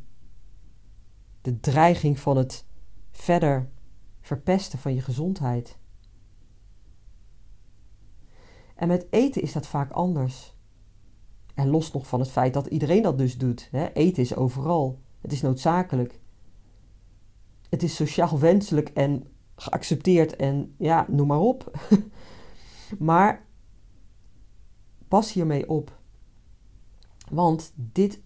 de 1.41 1.61
dreiging 1.61 2.19
van 2.19 2.37
het 2.37 2.65
verder 3.11 3.69
verpesten 4.21 4.79
van 4.79 4.95
je 4.95 5.00
gezondheid. 5.00 5.79
En 8.75 8.88
met 8.88 9.07
eten 9.11 9.43
is 9.43 9.52
dat 9.52 9.67
vaak 9.67 9.90
anders. 9.90 10.57
En 11.55 11.69
los 11.69 11.93
nog 11.93 12.07
van 12.07 12.21
het 12.21 12.31
feit 12.31 12.55
dat 12.55 12.67
iedereen 12.67 13.02
dat 13.02 13.19
dus 13.19 13.38
doet. 13.38 13.69
Hè? 13.71 13.93
Eten 13.93 14.23
is 14.23 14.37
overal. 14.37 15.00
Het 15.21 15.33
is 15.33 15.40
noodzakelijk. 15.40 16.21
Het 17.69 17.83
is 17.83 17.95
sociaal 17.95 18.38
wenselijk 18.38 18.88
en 18.88 19.26
geaccepteerd 19.57 20.37
en 20.37 20.75
ja, 20.79 21.07
noem 21.09 21.26
maar 21.26 21.40
op. 21.40 21.79
maar 22.99 23.47
pas 25.09 25.33
hiermee 25.33 25.69
op. 25.69 25.99
Want 27.31 27.73
dit 27.75 28.21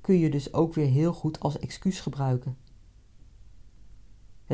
kun 0.00 0.18
je 0.18 0.30
dus 0.30 0.52
ook 0.52 0.74
weer 0.74 0.88
heel 0.88 1.12
goed 1.12 1.40
als 1.40 1.58
excuus 1.58 2.00
gebruiken. 2.00 2.56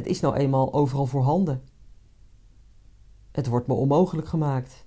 Het 0.00 0.08
is 0.08 0.20
nou 0.20 0.34
eenmaal 0.34 0.72
overal 0.72 1.06
voorhanden. 1.06 1.62
Het 3.30 3.46
wordt 3.46 3.66
me 3.66 3.74
onmogelijk 3.74 4.28
gemaakt. 4.28 4.86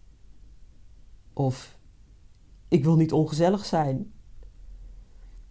Of 1.34 1.78
ik 2.68 2.84
wil 2.84 2.96
niet 2.96 3.12
ongezellig 3.12 3.66
zijn. 3.66 4.14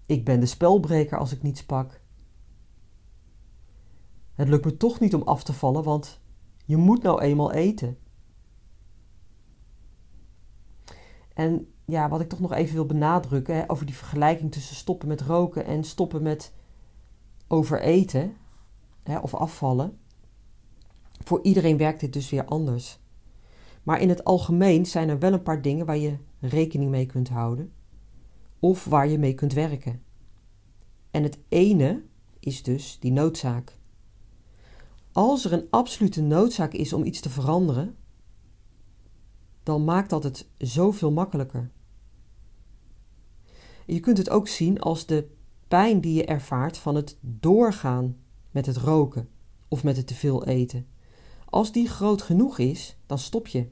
Ik 0.07 0.25
ben 0.25 0.41
de 0.41 0.47
spelbreker 0.47 1.19
als 1.19 1.33
ik 1.33 1.43
niets 1.43 1.65
pak. 1.65 2.01
Het 4.35 4.49
lukt 4.49 4.65
me 4.65 4.77
toch 4.77 5.01
niet 5.01 5.15
om 5.15 5.23
af 5.23 5.45
te 5.45 5.53
vallen, 5.53 5.83
want 5.83 6.21
je 6.65 6.77
moet 6.77 7.03
nou 7.03 7.21
eenmaal 7.21 7.53
eten. 7.53 7.99
En 11.35 11.73
ja, 11.85 12.09
wat 12.09 12.21
ik 12.21 12.29
toch 12.29 12.41
nog 12.41 12.53
even 12.53 12.75
wil 12.75 12.87
benadrukken 12.87 13.69
over 13.69 13.87
die 13.87 13.97
vergelijking 13.97 14.53
tussen 14.53 14.77
stoppen 14.77 15.09
met 15.09 15.21
roken 15.21 15.65
en 15.65 15.85
stoppen 15.85 16.23
met 16.23 16.53
overeten 17.49 18.37
hè, 19.03 19.19
of 19.19 19.35
afvallen. 19.35 19.99
Voor 21.25 21.43
iedereen 21.43 21.77
werkt 21.77 22.01
dit 22.01 22.13
dus 22.13 22.31
weer 22.31 22.45
anders. 22.45 23.01
Maar 23.83 24.01
in 24.01 24.09
het 24.09 24.25
algemeen 24.25 24.87
zijn 24.87 25.09
er 25.09 25.19
wel 25.19 25.33
een 25.33 25.43
paar 25.43 25.63
dingen 25.63 25.87
waar 25.87 25.99
je 25.99 26.17
rekening 26.41 26.91
mee 26.91 27.07
kunt 27.07 27.29
houden 27.29 27.73
of 28.59 28.85
waar 28.85 29.09
je 29.09 29.19
mee 29.19 29.35
kunt 29.35 29.53
werken. 29.53 30.03
En 31.11 31.23
het 31.23 31.39
ene 31.49 32.03
is 32.41 32.63
dus 32.63 32.99
die 33.01 33.13
noodzaak. 33.13 33.81
als 35.13 35.45
er 35.45 35.53
een 35.53 35.67
absolute 35.71 36.23
noodzaak 36.23 36.73
is 36.73 36.93
om 36.93 37.05
iets 37.05 37.21
te 37.21 37.31
veranderen, 37.31 37.97
dan 39.63 39.85
maakt 39.85 40.11
dat 40.11 40.23
het 40.23 40.49
zoveel 40.59 41.13
makkelijker. 41.13 41.71
Je 43.87 44.01
kunt 44.01 44.19
het 44.19 44.31
ook 44.31 44.49
zien 44.49 44.81
als 44.81 45.07
de 45.07 45.31
pijn 45.69 46.01
die 46.01 46.15
je 46.15 46.25
ervaart 46.25 46.79
van 46.79 46.95
het 46.95 47.19
doorgaan 47.21 48.17
met 48.53 48.67
het 48.67 48.77
roken 48.77 49.29
of 49.69 49.85
met 49.85 49.97
het 49.97 50.07
te 50.07 50.15
veel 50.15 50.45
eten. 50.45 50.87
Als 51.45 51.73
die 51.73 51.89
groot 51.89 52.23
genoeg 52.23 52.59
is, 52.59 52.97
dan 53.07 53.19
stop 53.19 53.47
je. 53.47 53.69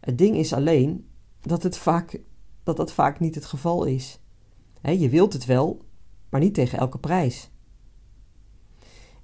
Het 0.00 0.18
ding 0.18 0.36
is 0.36 0.52
alleen 0.52 1.08
dat, 1.40 1.62
het 1.62 1.76
vaak, 1.76 2.20
dat 2.62 2.76
dat 2.76 2.92
vaak 2.92 3.20
niet 3.20 3.34
het 3.34 3.44
geval 3.44 3.84
is. 3.84 4.18
je 4.82 5.08
wilt 5.08 5.32
het 5.32 5.44
wel, 5.44 5.84
maar 6.28 6.40
niet 6.40 6.54
tegen 6.54 6.78
elke 6.78 6.98
prijs. 6.98 7.50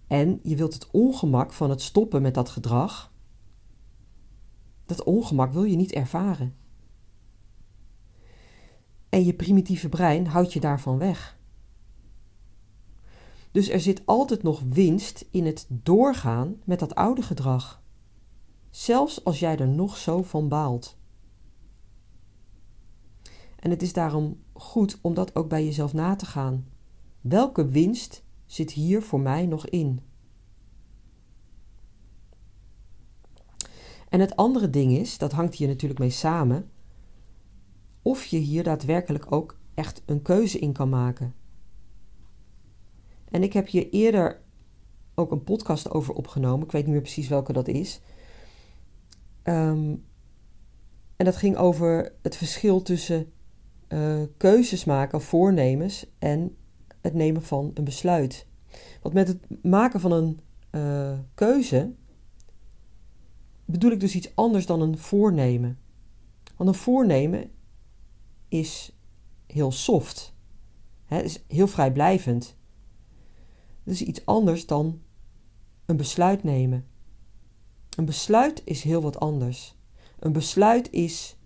En 0.07 0.41
je 0.43 0.57
wilt 0.57 0.75
het 0.75 0.91
ongemak 0.91 1.53
van 1.53 1.71
het 1.71 1.83
stoppen 1.83 2.23
met 2.23 2.35
dat 2.35 2.49
gedrag. 2.49 3.13
Dat 4.87 5.03
ongemak 5.03 5.53
wil 5.53 5.65
je 5.65 5.77
niet 5.77 5.93
ervaren. 5.93 6.57
En 9.09 9.25
je 9.25 9.35
primitieve 9.35 9.89
brein 9.89 10.27
houdt 10.27 10.53
je 10.53 10.61
daarvan 10.61 10.99
weg. 10.99 11.38
Dus 13.51 13.69
er 13.69 13.81
zit 13.81 14.07
altijd 14.07 14.43
nog 14.43 14.63
winst 14.69 15.25
in 15.31 15.47
het 15.47 15.67
doorgaan 15.69 16.57
met 16.65 16.79
dat 16.79 16.95
oude 16.95 17.23
gedrag. 17.23 17.83
Zelfs 18.71 19.25
als 19.25 19.39
jij 19.39 19.57
er 19.59 19.69
nog 19.69 19.97
zo 19.97 20.23
van 20.23 20.49
baalt. 20.49 20.97
En 23.59 23.71
het 23.71 23.83
is 23.83 23.93
daarom 23.93 24.43
goed 24.53 24.99
om 25.01 25.15
dat 25.15 25.37
ook 25.37 25.49
bij 25.49 25.65
jezelf 25.65 25.93
na 25.93 26.17
te 26.17 26.27
gaan. 26.27 26.69
Welke 27.21 27.67
winst 27.67 28.25
zit 28.47 28.71
hier 28.71 29.03
voor 29.03 29.21
mij 29.21 29.47
nog 29.47 29.67
in? 29.67 30.01
En 34.09 34.21
het 34.21 34.37
andere 34.37 34.71
ding 34.71 34.93
is, 34.93 35.19
dat 35.19 35.33
hangt 35.33 35.55
hier 35.55 35.69
natuurlijk 35.69 36.01
mee 36.01 36.11
samen, 36.11 36.71
of 38.03 38.25
je 38.25 38.37
hier 38.37 38.63
daadwerkelijk 38.63 39.33
ook 39.33 39.59
echt 39.75 40.03
een 40.07 40.23
keuze 40.23 40.59
in 40.59 40.73
kan 40.73 40.89
maken. 40.89 41.35
En 43.31 43.43
ik 43.43 43.53
heb 43.53 43.69
hier 43.69 43.89
eerder 43.91 44.41
ook 45.15 45.31
een 45.31 45.45
podcast 45.45 45.91
over 45.91 46.15
opgenomen. 46.15 46.67
Ik 46.67 46.73
weet 46.73 46.85
niet 46.85 46.93
meer 46.93 47.03
precies 47.03 47.29
welke 47.29 47.53
dat 47.53 47.69
is. 47.69 48.01
Ehm, 49.43 49.95
en 51.17 51.25
dat 51.25 51.37
ging 51.37 51.57
over 51.57 52.13
het 52.23 52.37
verschil 52.37 52.83
tussen 52.83 53.33
uh, 53.89 54.23
keuzes 54.37 54.85
maken, 54.85 55.21
voornemens 55.21 56.07
en 56.19 56.57
het 57.01 57.15
nemen 57.15 57.43
van 57.43 57.71
een 57.75 57.85
besluit. 57.85 58.47
Want 59.03 59.15
met 59.15 59.29
het 59.29 59.65
maken 59.65 60.01
van 60.01 60.13
een 60.13 60.41
uh, 60.71 61.19
keuze 61.35 61.95
bedoel 63.65 63.91
ik 63.91 64.01
dus 64.01 64.15
iets 64.15 64.31
anders 64.35 64.67
dan 64.67 64.81
een 64.81 64.99
voornemen. 64.99 65.79
Want 66.57 66.69
een 66.69 66.75
voornemen 66.75 67.51
is 68.49 68.93
heel 69.47 69.73
soft, 69.73 70.35
hè, 71.05 71.21
is 71.21 71.45
heel 71.49 71.67
vrijblijvend. 71.67 72.57
Dat 73.89 73.97
is 73.97 74.07
iets 74.07 74.27
anders 74.27 74.67
dan 74.67 75.03
een 75.87 75.97
besluit 75.97 76.43
nemen. 76.43 76.87
Een 77.97 78.05
besluit 78.05 78.63
is 78.65 78.83
heel 78.83 79.03
wat 79.03 79.21
anders. 79.21 79.77
Een 80.19 80.33
besluit 80.33 80.91
is 80.91 81.37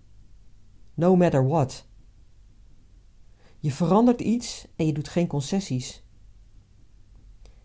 no 0.93 1.15
matter 1.15 1.47
what. 1.47 1.87
Je 3.59 3.71
verandert 3.71 4.21
iets 4.21 4.67
en 4.75 4.85
je 4.85 4.93
doet 4.93 5.07
geen 5.07 5.27
concessies. 5.27 6.03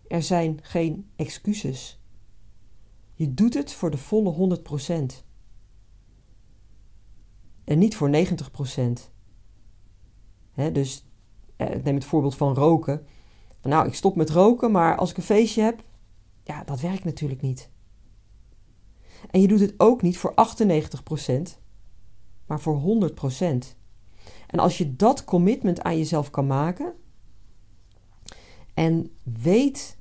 Er 0.08 0.22
zijn 0.22 0.58
geen 0.62 1.10
excuses. 1.16 2.00
Je 3.14 3.34
doet 3.34 3.54
het 3.54 3.72
voor 3.72 3.90
de 3.90 3.98
volle 3.98 4.58
100%. 5.12 5.24
En 7.64 7.78
niet 7.78 7.96
voor 7.96 8.10
90%. 8.10 9.10
He, 10.50 10.72
dus 10.72 11.04
eh, 11.56 11.82
neem 11.82 11.94
het 11.94 12.04
voorbeeld 12.04 12.36
van 12.36 12.54
roken. 12.54 13.06
Nou, 13.62 13.86
ik 13.86 13.94
stop 13.94 14.16
met 14.16 14.30
roken, 14.30 14.70
maar 14.70 14.96
als 14.96 15.10
ik 15.10 15.16
een 15.16 15.22
feestje 15.22 15.62
heb, 15.62 15.82
ja, 16.44 16.64
dat 16.64 16.80
werkt 16.80 17.04
natuurlijk 17.04 17.40
niet. 17.40 17.70
En 19.30 19.40
je 19.40 19.48
doet 19.48 19.60
het 19.60 19.74
ook 19.76 20.02
niet 20.02 20.18
voor 20.18 20.34
98%, 20.34 21.58
maar 22.46 22.60
voor 22.60 22.80
100%. 22.80 23.76
En 24.46 24.58
als 24.58 24.78
je 24.78 24.96
dat 24.96 25.24
commitment 25.24 25.82
aan 25.82 25.96
jezelf 25.96 26.30
kan 26.30 26.46
maken 26.46 26.94
en 28.74 29.10
weet 29.22 29.98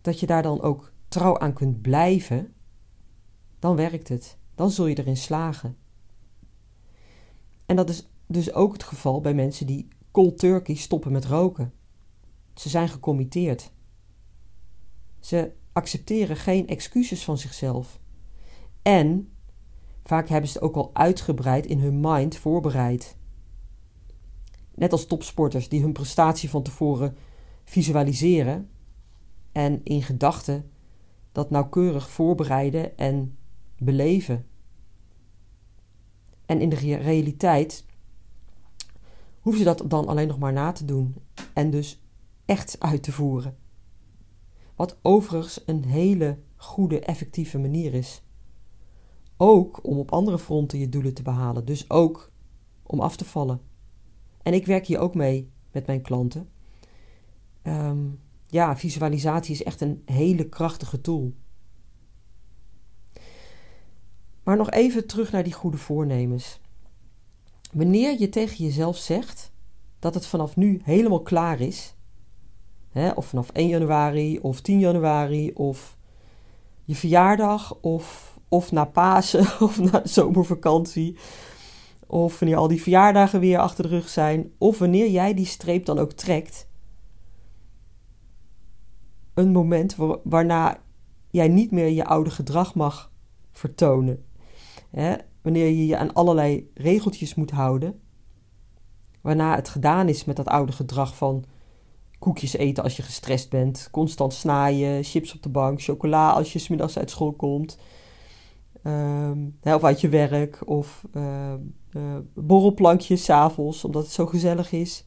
dat 0.00 0.20
je 0.20 0.26
daar 0.26 0.42
dan 0.42 0.60
ook 0.60 0.92
trouw 1.08 1.38
aan 1.38 1.52
kunt 1.52 1.82
blijven, 1.82 2.54
dan 3.58 3.76
werkt 3.76 4.08
het. 4.08 4.36
Dan 4.54 4.70
zul 4.70 4.86
je 4.86 4.98
erin 4.98 5.16
slagen. 5.16 5.76
En 7.66 7.76
dat 7.76 7.88
is 7.88 8.08
dus 8.26 8.52
ook 8.52 8.72
het 8.72 8.82
geval 8.82 9.20
bij 9.20 9.34
mensen 9.34 9.66
die 9.66 9.88
cold 10.10 10.38
turkey 10.38 10.74
stoppen 10.74 11.12
met 11.12 11.24
roken. 11.24 11.72
Ze 12.54 12.68
zijn 12.68 12.88
gecommitteerd. 12.88 13.72
Ze 15.20 15.52
accepteren 15.72 16.36
geen 16.36 16.68
excuses 16.68 17.24
van 17.24 17.38
zichzelf. 17.38 18.00
En 18.82 19.32
vaak 20.04 20.28
hebben 20.28 20.50
ze 20.50 20.58
het 20.58 20.66
ook 20.66 20.76
al 20.76 20.90
uitgebreid 20.92 21.66
in 21.66 21.78
hun 21.78 22.00
mind 22.00 22.36
voorbereid. 22.36 23.16
Net 24.74 24.92
als 24.92 25.06
topsporters 25.06 25.68
die 25.68 25.82
hun 25.82 25.92
prestatie 25.92 26.50
van 26.50 26.62
tevoren 26.62 27.16
visualiseren 27.64 28.70
en 29.52 29.80
in 29.84 30.02
gedachten 30.02 30.70
dat 31.32 31.50
nauwkeurig 31.50 32.10
voorbereiden 32.10 32.98
en 32.98 33.36
beleven. 33.78 34.46
En 36.46 36.60
in 36.60 36.68
de 36.68 36.76
realiteit 36.96 37.84
hoeven 39.40 39.62
ze 39.62 39.68
dat 39.74 39.90
dan 39.90 40.06
alleen 40.06 40.28
nog 40.28 40.38
maar 40.38 40.52
na 40.52 40.72
te 40.72 40.84
doen 40.84 41.14
en 41.52 41.70
dus 41.70 42.01
echt 42.52 42.76
uit 42.78 43.02
te 43.02 43.12
voeren. 43.12 43.56
Wat 44.76 44.98
overigens 45.02 45.62
een 45.66 45.84
hele 45.84 46.38
goede, 46.56 47.00
effectieve 47.00 47.58
manier 47.58 47.94
is. 47.94 48.22
Ook 49.36 49.86
om 49.86 49.98
op 49.98 50.12
andere 50.12 50.38
fronten 50.38 50.78
je 50.78 50.88
doelen 50.88 51.14
te 51.14 51.22
behalen, 51.22 51.64
dus 51.64 51.90
ook 51.90 52.30
om 52.82 53.00
af 53.00 53.16
te 53.16 53.24
vallen. 53.24 53.60
En 54.42 54.54
ik 54.54 54.66
werk 54.66 54.86
hier 54.86 54.98
ook 54.98 55.14
mee 55.14 55.50
met 55.70 55.86
mijn 55.86 56.02
klanten. 56.02 56.48
Ehm, 57.62 58.06
ja, 58.46 58.76
visualisatie 58.76 59.54
is 59.54 59.62
echt 59.62 59.80
een 59.80 60.02
hele 60.04 60.48
krachtige 60.48 61.00
tool. 61.00 61.32
Maar 64.42 64.56
nog 64.56 64.70
even 64.70 65.06
terug 65.06 65.32
naar 65.32 65.44
die 65.44 65.52
goede 65.52 65.78
voornemens. 65.78 66.60
Wanneer 67.72 68.20
je 68.20 68.28
tegen 68.28 68.64
jezelf 68.64 68.96
zegt 68.96 69.52
dat 69.98 70.14
het 70.14 70.26
vanaf 70.26 70.56
nu 70.56 70.80
helemaal 70.84 71.22
klaar 71.22 71.60
is, 71.60 71.94
hè, 72.92 73.10
of 73.10 73.26
vanaf 73.26 73.50
1 73.50 73.68
januari 73.68 74.38
of 74.38 74.60
10 74.60 74.78
januari 74.78 75.52
of 75.54 75.96
je 76.84 76.94
verjaardag 76.94 77.74
of, 77.80 78.38
of 78.48 78.72
na 78.72 78.84
Pasen 78.84 79.46
of 79.66 79.78
na 79.80 80.00
zomervakantie, 80.04 81.16
of 82.06 82.38
wanneer 82.38 82.58
al 82.58 82.68
die 82.68 82.82
verjaardagen 82.82 83.40
weer 83.40 83.58
achter 83.58 83.82
de 83.84 83.90
rug 83.90 84.08
zijn, 84.08 84.52
of 84.58 84.78
wanneer 84.78 85.10
jij 85.10 85.34
die 85.34 85.46
streep 85.46 85.84
dan 85.84 85.98
ook 85.98 86.12
trekt, 86.12 86.66
een 89.34 89.52
moment 89.52 89.96
waarna 90.22 90.78
jij 91.30 91.48
niet 91.48 91.70
meer 91.70 91.88
je 91.88 92.04
oude 92.04 92.30
gedrag 92.30 92.74
mag 92.74 93.12
vertonen. 93.52 94.24
Hè? 94.90 95.14
Wanneer 95.42 95.66
je 95.66 95.86
je 95.86 95.96
aan 95.96 96.12
allerlei 96.12 96.70
regeltjes 96.74 97.34
moet 97.34 97.50
houden, 97.50 98.00
waarna 99.20 99.54
het 99.54 99.68
gedaan 99.68 100.08
is 100.08 100.24
met 100.24 100.36
dat 100.36 100.46
oude 100.46 100.72
gedrag 100.72 101.16
van 101.16 101.44
koekjes 102.22 102.52
eten 102.52 102.82
als 102.82 102.96
je 102.96 103.02
gestrest 103.02 103.50
bent, 103.50 103.88
constant 103.90 104.34
snaaien, 104.34 105.04
chips 105.04 105.34
op 105.34 105.42
de 105.42 105.48
bank, 105.48 105.82
chocola 105.82 106.30
als 106.30 106.52
je 106.52 106.58
smiddags 106.58 106.98
uit 106.98 107.10
school 107.10 107.32
komt, 107.32 107.78
of 109.62 109.84
uit 109.84 110.00
je 110.00 110.08
werk, 110.08 110.68
of 110.68 111.04
uh, 111.12 111.54
uh, 111.92 112.16
borrelplankjes 112.34 113.24
s'avonds 113.24 113.84
omdat 113.84 114.02
het 114.02 114.12
zo 114.12 114.26
gezellig 114.26 114.72
is. 114.72 115.06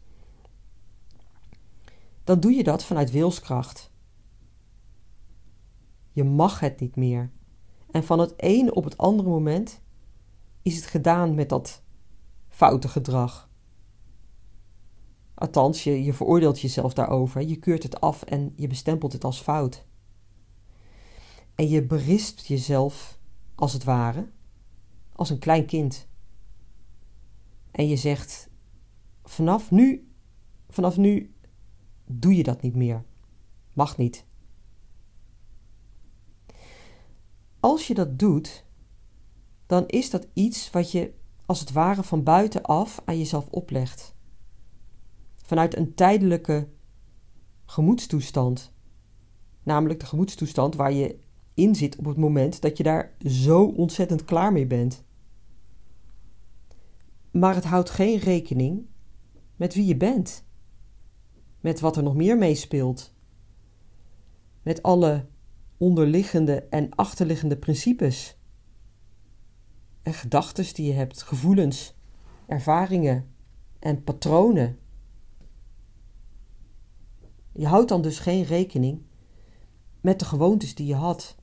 Dan 2.24 2.40
doe 2.40 2.54
je 2.54 2.64
dat 2.64 2.84
vanuit 2.84 3.12
wilskracht. 3.12 3.92
Je 6.12 6.24
mag 6.24 6.60
het 6.60 6.80
niet 6.80 6.96
meer. 6.96 7.32
En 7.92 8.04
van 8.04 8.20
het 8.20 8.34
ene 8.38 8.74
op 8.74 8.84
het 8.84 8.98
andere 8.98 9.30
moment 9.30 9.82
is 10.62 10.76
het 10.76 10.86
gedaan 10.86 11.36
met 11.36 11.50
dat 11.50 11.84
foute 12.50 12.88
gedrag. 12.88 13.45
Althans, 15.36 15.84
je, 15.84 16.04
je 16.04 16.14
veroordeelt 16.14 16.62
jezelf 16.62 16.94
daarover, 16.94 17.42
je 17.42 17.56
keurt 17.56 17.84
het 17.84 18.02
af 18.02 18.24
en 18.24 18.54
je 18.56 18.68
bestempelt 18.68 19.14
het 19.14 19.24
als 19.24 19.42
fout. 19.42 19.86
En 21.56 21.70
je 21.70 21.84
berispt 21.84 22.48
jezelf, 22.48 23.20
als 23.56 23.74
het 23.74 23.84
ware, 23.84 24.30
als 25.14 25.30
een 25.30 25.40
klein 25.40 25.66
kind. 25.66 26.08
En 27.72 27.88
je 27.88 27.96
zegt: 27.96 28.50
vanaf 29.24 29.72
nu, 29.72 30.12
vanaf 30.70 30.98
nu 30.98 31.34
doe 32.06 32.36
je 32.36 32.44
dat 32.44 32.62
niet 32.62 32.76
meer. 32.76 33.04
Mag 33.74 33.98
niet. 33.98 34.26
als 37.66 37.88
je 37.88 37.94
dat 37.94 38.20
doet, 38.20 38.66
dan 39.66 39.88
is 39.88 40.10
dat 40.10 40.28
iets 40.34 40.70
wat 40.70 40.92
je 40.92 41.14
als 41.46 41.60
het 41.60 41.72
ware 41.72 42.04
van 42.04 42.24
buitenaf 42.24 43.02
aan 43.06 43.18
jezelf 43.18 43.48
oplegt. 43.50 44.15
Vanuit 45.46 45.78
een 45.78 45.94
tijdelijke 45.94 46.68
gemoedstoestand. 47.66 48.74
Namelijk 49.64 50.00
de 50.00 50.06
gemoedstoestand 50.06 50.76
waar 50.76 50.92
je 50.92 51.20
in 51.54 51.76
zit 51.76 51.96
op 51.96 52.06
het 52.06 52.18
moment 52.18 52.62
dat 52.62 52.78
je 52.78 52.84
daar 52.84 53.16
zo 53.26 53.66
ontzettend 53.66 54.26
klaar 54.26 54.52
mee 54.52 54.66
bent. 54.66 55.04
Maar 57.32 57.56
het 57.56 57.64
houdt 57.64 57.90
geen 57.90 58.18
rekening 58.18 58.86
met 59.56 59.74
wie 59.74 59.86
je 59.86 59.98
bent, 59.98 60.46
met 61.60 61.80
wat 61.80 61.98
er 61.98 62.04
nog 62.04 62.16
meer 62.16 62.38
meespeelt, 62.38 63.14
met 64.62 64.84
alle 64.84 65.26
onderliggende 65.78 66.62
en 66.62 66.96
achterliggende 66.96 67.58
principes 67.58 68.38
en 70.02 70.14
gedachten 70.14 70.74
die 70.74 70.86
je 70.86 70.94
hebt, 70.94 71.22
gevoelens, 71.22 71.96
ervaringen 72.48 73.34
en 73.80 74.04
patronen. 74.04 74.80
Je 77.58 77.68
houdt 77.68 77.90
dan 77.90 78.02
dus 78.02 78.20
geen 78.20 78.44
rekening 78.44 79.02
met 80.02 80.20
de 80.20 80.26
gewoontes 80.26 80.76
die 80.76 80.88
je 80.88 80.96
had, 80.96 81.36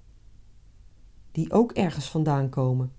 die 1.31 1.53
ook 1.53 1.73
ergens 1.73 2.11
vandaan 2.11 2.49
komen. 2.49 2.93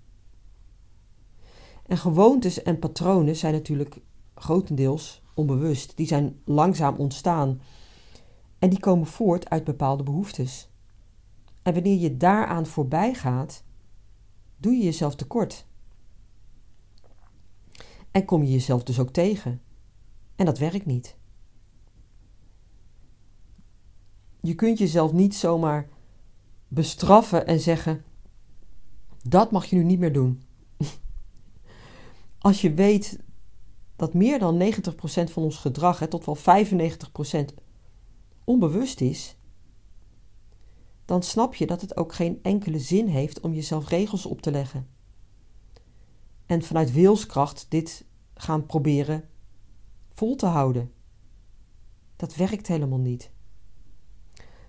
En 1.86 1.98
gewoontes 1.98 2.62
en 2.62 2.78
patronen 2.78 3.36
zijn 3.36 3.52
natuurlijk 3.52 4.00
grotendeels 4.34 5.22
onbewust. 5.34 5.96
Die 5.96 6.06
zijn 6.06 6.40
langzaam 6.44 6.96
ontstaan 6.96 7.60
en 8.58 8.70
die 8.70 8.80
komen 8.80 9.06
voort 9.06 9.50
uit 9.50 9.64
bepaalde 9.64 10.02
behoeftes. 10.02 10.70
En 11.62 11.74
wanneer 11.74 11.98
je 11.98 12.16
daaraan 12.16 12.66
voorbij 12.66 13.14
gaat, 13.14 13.64
doe 14.56 14.72
je 14.72 14.84
jezelf 14.84 15.14
tekort. 15.14 15.66
En 18.10 18.24
kom 18.24 18.42
je 18.42 18.50
jezelf 18.50 18.82
dus 18.82 18.98
ook 18.98 19.10
tegen. 19.10 19.62
En 20.36 20.44
dat 20.44 20.58
werkt 20.58 20.86
niet. 20.86 21.16
Je 24.44 24.54
kunt 24.54 24.78
jezelf 24.78 25.12
niet 25.12 25.34
zomaar 25.34 25.88
bestraffen 26.68 27.46
en 27.46 27.60
zeggen: 27.60 28.04
dat 29.22 29.50
mag 29.50 29.64
je 29.64 29.76
nu 29.76 29.84
niet 29.84 29.98
meer 29.98 30.12
doen. 30.12 30.42
Als 32.38 32.60
je 32.60 32.74
weet 32.74 33.18
dat 33.96 34.14
meer 34.14 34.38
dan 34.38 34.72
90% 34.72 34.72
van 35.06 35.42
ons 35.42 35.56
gedrag, 35.56 35.98
hè, 35.98 36.08
tot 36.08 36.24
wel 36.24 36.36
95%, 36.36 37.54
onbewust 38.44 39.00
is, 39.00 39.36
dan 41.04 41.22
snap 41.22 41.54
je 41.54 41.66
dat 41.66 41.80
het 41.80 41.96
ook 41.96 42.14
geen 42.14 42.38
enkele 42.42 42.78
zin 42.78 43.06
heeft 43.06 43.40
om 43.40 43.54
jezelf 43.54 43.88
regels 43.88 44.26
op 44.26 44.40
te 44.40 44.50
leggen. 44.50 44.88
En 46.46 46.62
vanuit 46.62 46.92
wilskracht 46.92 47.66
dit 47.68 48.04
gaan 48.34 48.66
proberen 48.66 49.28
vol 50.14 50.36
te 50.36 50.46
houden. 50.46 50.92
Dat 52.16 52.34
werkt 52.34 52.66
helemaal 52.66 52.98
niet. 52.98 53.32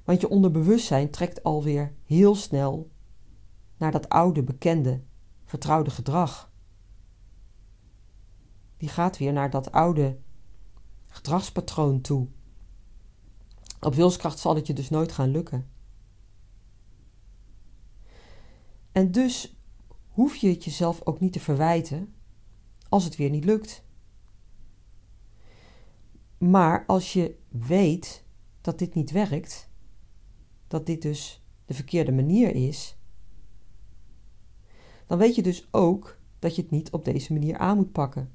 Want 0.05 0.21
je 0.21 0.29
onderbewustzijn 0.29 1.09
trekt 1.09 1.43
alweer 1.43 1.93
heel 2.03 2.35
snel 2.35 2.91
naar 3.77 3.91
dat 3.91 4.09
oude, 4.09 4.43
bekende, 4.43 5.03
vertrouwde 5.45 5.89
gedrag. 5.89 6.51
Die 8.77 8.89
gaat 8.89 9.17
weer 9.17 9.33
naar 9.33 9.49
dat 9.49 9.71
oude 9.71 10.17
gedragspatroon 11.07 12.01
toe. 12.01 12.27
Op 13.79 13.93
wilskracht 13.93 14.39
zal 14.39 14.55
het 14.55 14.67
je 14.67 14.73
dus 14.73 14.89
nooit 14.89 15.11
gaan 15.11 15.31
lukken. 15.31 15.69
En 18.91 19.11
dus 19.11 19.57
hoef 20.09 20.35
je 20.35 20.47
het 20.47 20.63
jezelf 20.63 21.01
ook 21.05 21.19
niet 21.19 21.33
te 21.33 21.39
verwijten 21.39 22.13
als 22.89 23.03
het 23.03 23.15
weer 23.15 23.29
niet 23.29 23.45
lukt. 23.45 23.83
Maar 26.37 26.85
als 26.85 27.13
je 27.13 27.37
weet 27.49 28.23
dat 28.61 28.79
dit 28.79 28.93
niet 28.93 29.11
werkt, 29.11 29.69
dat 30.67 30.85
dit 30.85 31.01
dus 31.01 31.43
de 31.65 31.73
verkeerde 31.73 32.11
manier 32.11 32.55
is, 32.55 32.97
dan 35.07 35.17
weet 35.17 35.35
je 35.35 35.41
dus 35.41 35.67
ook 35.71 36.19
dat 36.39 36.55
je 36.55 36.61
het 36.61 36.71
niet 36.71 36.91
op 36.91 37.05
deze 37.05 37.33
manier 37.33 37.57
aan 37.57 37.77
moet 37.77 37.91
pakken. 37.91 38.31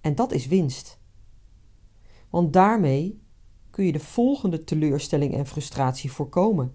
En 0.00 0.14
dat 0.14 0.32
is 0.32 0.46
winst. 0.46 1.00
Want 2.30 2.52
daarmee 2.52 3.22
kun 3.70 3.84
je 3.84 3.92
de 3.92 4.00
volgende 4.00 4.64
teleurstelling 4.64 5.34
en 5.34 5.46
frustratie 5.46 6.12
voorkomen. 6.12 6.74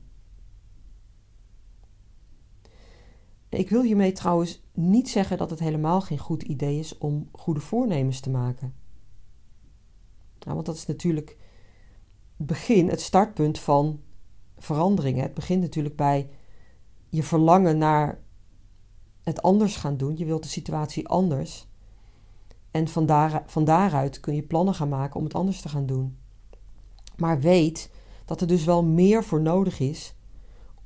Ik 3.49 3.69
wil 3.69 3.81
hiermee 3.81 4.11
trouwens 4.11 4.63
niet 4.73 5.09
zeggen 5.09 5.37
dat 5.37 5.49
het 5.49 5.59
helemaal 5.59 6.01
geen 6.01 6.17
goed 6.17 6.43
idee 6.43 6.79
is 6.79 6.97
om 6.97 7.29
goede 7.31 7.59
voornemens 7.59 8.19
te 8.19 8.29
maken. 8.29 8.73
Nou, 10.39 10.53
want 10.53 10.65
dat 10.65 10.75
is 10.75 10.85
natuurlijk 10.85 11.37
begin, 12.37 12.89
het 12.89 13.01
startpunt 13.01 13.59
van 13.59 14.01
veranderingen. 14.57 15.23
Het 15.23 15.33
begint 15.33 15.61
natuurlijk 15.61 15.95
bij 15.95 16.29
je 17.09 17.23
verlangen 17.23 17.77
naar 17.77 18.19
het 19.23 19.41
anders 19.41 19.75
gaan 19.75 19.97
doen. 19.97 20.17
Je 20.17 20.25
wilt 20.25 20.43
de 20.43 20.49
situatie 20.49 21.07
anders. 21.07 21.67
En 22.71 22.87
van, 22.87 23.05
daar, 23.05 23.43
van 23.45 23.65
daaruit 23.65 24.19
kun 24.19 24.35
je 24.35 24.43
plannen 24.43 24.73
gaan 24.73 24.89
maken 24.89 25.15
om 25.15 25.23
het 25.23 25.33
anders 25.33 25.61
te 25.61 25.69
gaan 25.69 25.85
doen. 25.85 26.17
Maar 27.17 27.39
weet 27.39 27.91
dat 28.25 28.41
er 28.41 28.47
dus 28.47 28.63
wel 28.63 28.83
meer 28.83 29.23
voor 29.23 29.41
nodig 29.41 29.79
is 29.79 30.15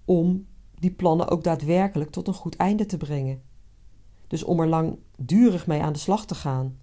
om 0.05 0.47
die 0.79 0.91
plannen 0.91 1.29
ook 1.29 1.43
daadwerkelijk 1.43 2.09
tot 2.09 2.27
een 2.27 2.33
goed 2.33 2.55
einde 2.55 2.85
te 2.85 2.97
brengen. 2.97 3.41
Dus 4.27 4.43
om 4.43 4.59
er 4.59 4.67
langdurig 4.67 5.67
mee 5.67 5.81
aan 5.81 5.93
de 5.93 5.99
slag 5.99 6.25
te 6.25 6.35
gaan. 6.35 6.79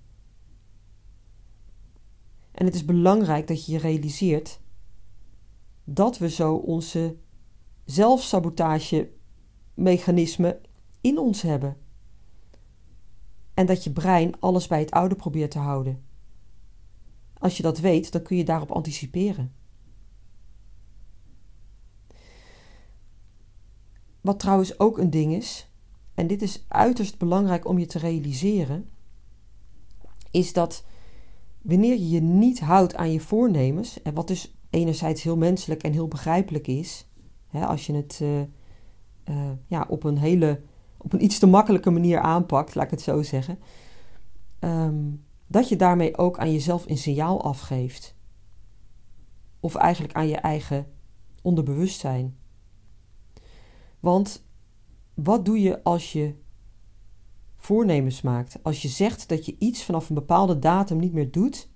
En 2.58 2.64
het 2.64 2.74
is 2.74 2.84
belangrijk 2.84 3.46
dat 3.46 3.66
je 3.66 3.72
je 3.72 3.78
realiseert 3.78 4.60
dat 5.84 6.18
we 6.18 6.30
zo 6.30 6.54
onze 6.54 7.16
zelfsabotage-mechanismen 7.84 10.60
in 11.00 11.18
ons 11.18 11.42
hebben. 11.42 11.76
En 13.54 13.66
dat 13.66 13.84
je 13.84 13.92
brein 13.92 14.40
alles 14.40 14.66
bij 14.66 14.80
het 14.80 14.90
oude 14.90 15.14
probeert 15.14 15.50
te 15.50 15.58
houden. 15.58 16.04
Als 17.38 17.56
je 17.56 17.62
dat 17.62 17.78
weet, 17.78 18.12
dan 18.12 18.22
kun 18.22 18.36
je 18.36 18.44
daarop 18.44 18.70
anticiperen. 18.70 19.52
Wat 24.20 24.38
trouwens 24.38 24.78
ook 24.78 24.98
een 24.98 25.10
ding 25.10 25.34
is, 25.34 25.70
en 26.14 26.26
dit 26.26 26.42
is 26.42 26.64
uiterst 26.68 27.18
belangrijk 27.18 27.66
om 27.66 27.78
je 27.78 27.86
te 27.86 27.98
realiseren, 27.98 28.90
is 30.30 30.52
dat 30.52 30.84
wanneer 31.68 31.92
je 31.92 32.08
je 32.08 32.20
niet 32.20 32.60
houdt 32.60 32.94
aan 32.94 33.12
je 33.12 33.20
voornemens, 33.20 34.02
en 34.02 34.14
wat 34.14 34.28
dus 34.28 34.54
enerzijds 34.70 35.22
heel 35.22 35.36
menselijk 35.36 35.82
en 35.82 35.92
heel 35.92 36.08
begrijpelijk 36.08 36.66
is, 36.66 37.08
hè, 37.46 37.66
als 37.66 37.86
je 37.86 37.94
het 37.94 38.18
uh, 38.22 38.40
uh, 38.40 39.50
ja, 39.66 39.86
op 39.88 40.04
een 40.04 40.18
hele, 40.18 40.60
op 40.98 41.12
een 41.12 41.22
iets 41.24 41.38
te 41.38 41.46
makkelijke 41.46 41.90
manier 41.90 42.20
aanpakt, 42.20 42.74
laat 42.74 42.84
ik 42.84 42.90
het 42.90 43.00
zo 43.00 43.22
zeggen, 43.22 43.58
um, 44.60 45.24
dat 45.46 45.68
je 45.68 45.76
daarmee 45.76 46.18
ook 46.18 46.38
aan 46.38 46.52
jezelf 46.52 46.88
een 46.88 46.98
signaal 46.98 47.42
afgeeft. 47.42 48.16
Of 49.60 49.74
eigenlijk 49.74 50.14
aan 50.14 50.28
je 50.28 50.36
eigen 50.36 50.86
onderbewustzijn. 51.42 52.36
Want 54.00 54.46
wat 55.14 55.44
doe 55.44 55.60
je 55.60 55.82
als 55.82 56.12
je 56.12 56.34
voornemens 57.58 58.22
maakt? 58.22 58.62
Als 58.62 58.82
je 58.82 58.88
zegt 58.88 59.28
dat 59.28 59.46
je 59.46 59.56
iets 59.58 59.84
vanaf 59.84 60.08
een 60.08 60.14
bepaalde 60.14 60.58
datum 60.58 60.98
niet 60.98 61.12
meer 61.12 61.30
doet, 61.30 61.70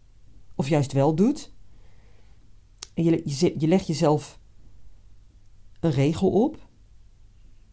of 0.54 0.68
juist 0.68 0.92
wel 0.92 1.14
doet, 1.14 1.52
en 2.94 3.04
je, 3.04 3.22
je, 3.24 3.54
je 3.58 3.68
legt 3.68 3.86
jezelf 3.86 4.40
een 5.80 5.90
regel 5.90 6.30
op, 6.30 6.68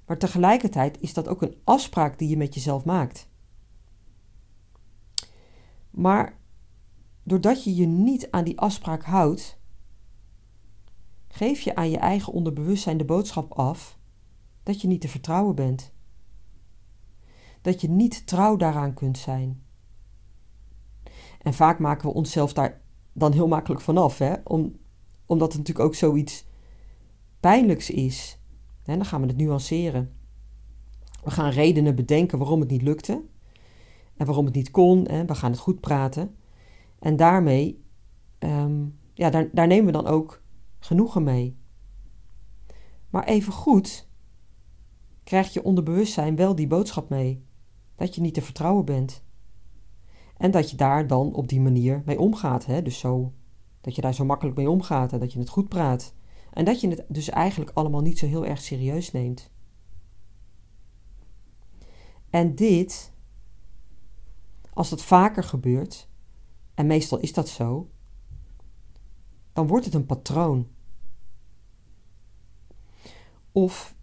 maar 0.06 0.18
tegelijkertijd 0.18 1.02
is 1.02 1.14
dat 1.14 1.28
ook 1.28 1.42
een 1.42 1.56
afspraak 1.64 2.20
die 2.20 2.30
je 2.30 2.38
met 2.38 2.54
jezelf 2.54 2.86
maakt. 2.86 3.30
Maar 5.90 6.40
doordat 7.24 7.64
je 7.64 7.76
je 7.76 7.86
niet 7.86 8.32
aan 8.32 8.44
die 8.44 8.60
afspraak 8.60 9.04
houdt, 9.04 9.60
geef 11.28 11.62
je 11.62 11.76
aan 11.76 11.90
je 11.90 11.98
eigen 11.98 12.34
onderbewustzijn 12.34 12.98
de 12.98 13.06
boodschap 13.06 13.54
af 13.54 14.00
dat 14.64 14.82
je 14.82 14.88
niet 14.88 15.02
te 15.02 15.08
vertrouwen 15.08 15.56
bent. 15.56 15.92
Dat 17.62 17.82
je 17.82 17.90
niet 17.90 18.28
trouw 18.28 18.56
daaraan 18.56 18.94
kunt 18.94 19.18
zijn. 19.18 19.64
En 21.42 21.54
vaak 21.54 21.80
maken 21.80 22.08
we 22.08 22.14
onszelf 22.14 22.54
daar 22.54 22.82
dan 23.14 23.32
heel 23.32 23.48
makkelijk 23.48 23.82
vanaf, 23.82 24.18
hè? 24.18 24.34
Om, 24.44 24.76
omdat 25.26 25.48
het 25.48 25.58
natuurlijk 25.58 25.88
ook 25.88 25.96
zoiets 25.96 26.46
pijnlijks 27.40 27.90
is. 27.90 28.40
Dan 28.84 29.06
gaan 29.06 29.22
we 29.22 29.28
het 29.28 29.38
nuanceren. 29.38 30.14
We 31.24 31.32
gaan 31.32 31.50
redenen 31.50 31.96
bedenken 31.96 32.38
waarom 32.38 32.60
het 32.60 32.70
niet 32.70 32.82
lukte 32.82 33.24
en 34.18 34.26
waarom 34.26 34.46
het 34.46 34.56
niet 34.56 34.72
kon. 34.72 35.08
En 35.08 35.28
we 35.28 35.36
gaan 35.36 35.52
het 35.52 35.60
goed 35.60 35.80
praten. 35.80 36.36
En 37.00 37.16
daarmee, 37.16 37.84
um, 38.40 39.00
ja, 39.14 39.30
daar, 39.30 39.50
daar 39.52 39.68
nemen 39.68 39.86
we 39.86 39.92
dan 39.92 40.08
ook 40.08 40.42
genoegen 40.80 41.24
mee. 41.24 41.58
Maar 43.10 43.24
even 43.24 43.54
goed 43.54 44.08
krijgt 45.24 45.54
je 45.54 45.64
onderbewustzijn 45.64 46.36
wel 46.36 46.56
die 46.56 46.68
boodschap 46.68 47.10
mee: 47.10 47.46
dat 48.00 48.16
je 48.16 48.22
niet 48.22 48.34
te 48.34 48.42
vertrouwen 48.42 48.86
bent. 48.86 49.24
En 50.38 50.52
dat 50.52 50.70
je 50.70 50.78
daar 50.78 51.08
dan 51.08 51.34
op 51.34 51.48
die 51.48 51.62
manier 51.62 52.02
mee 52.06 52.20
omgaat. 52.20 52.66
Hè? 52.66 52.82
Dus 52.82 53.00
zo, 53.00 53.34
dat 53.82 53.96
je 53.96 54.02
daar 54.02 54.14
zo 54.14 54.26
makkelijk 54.26 54.58
mee 54.58 54.70
omgaat 54.70 55.14
en 55.14 55.20
dat 55.20 55.34
je 55.34 55.40
het 55.40 55.50
goed 55.50 55.70
praat. 55.70 56.14
En 56.54 56.66
dat 56.66 56.82
je 56.82 56.90
het 56.90 57.06
dus 57.08 57.30
eigenlijk 57.30 57.72
allemaal 57.74 58.02
niet 58.02 58.20
zo 58.20 58.26
heel 58.26 58.46
erg 58.46 58.62
serieus 58.62 59.12
neemt. 59.12 59.52
En 62.30 62.56
dit, 62.56 63.14
als 64.74 64.90
dat 64.90 65.02
vaker 65.02 65.44
gebeurt, 65.44 66.10
en 66.74 66.88
meestal 66.88 67.20
is 67.20 67.34
dat 67.34 67.50
zo, 67.50 67.90
dan 69.54 69.68
wordt 69.68 69.86
het 69.86 69.94
een 69.94 70.06
patroon. 70.06 70.68
Of 73.52 73.96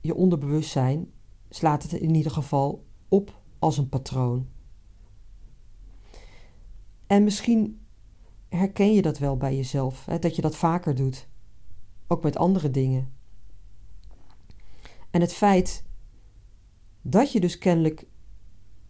je 0.00 0.14
onderbewustzijn 0.14 1.12
slaat 1.48 1.82
het 1.82 1.92
in 1.92 2.14
ieder 2.14 2.32
geval 2.32 2.84
op 3.14 3.40
als 3.58 3.78
een 3.78 3.88
patroon. 3.88 4.48
En 7.06 7.24
misschien 7.24 7.86
herken 8.48 8.92
je 8.92 9.02
dat 9.02 9.18
wel 9.18 9.36
bij 9.36 9.56
jezelf, 9.56 10.04
hè, 10.04 10.18
dat 10.18 10.36
je 10.36 10.42
dat 10.42 10.56
vaker 10.56 10.94
doet, 10.94 11.28
ook 12.06 12.22
met 12.22 12.36
andere 12.36 12.70
dingen. 12.70 13.12
En 15.10 15.20
het 15.20 15.32
feit 15.32 15.84
dat 17.02 17.32
je 17.32 17.40
dus 17.40 17.58
kennelijk 17.58 18.06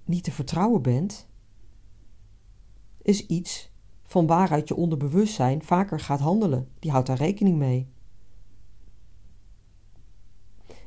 niet 0.04 0.24
te 0.24 0.32
vertrouwen 0.32 0.82
bent, 0.82 1.28
is 3.02 3.26
iets 3.26 3.72
van 4.02 4.26
waaruit 4.26 4.68
je 4.68 4.76
onderbewustzijn 4.76 5.62
vaker 5.62 6.00
gaat 6.00 6.20
handelen. 6.20 6.68
Die 6.78 6.90
houdt 6.90 7.06
daar 7.06 7.16
rekening 7.16 7.58
mee. 7.58 7.88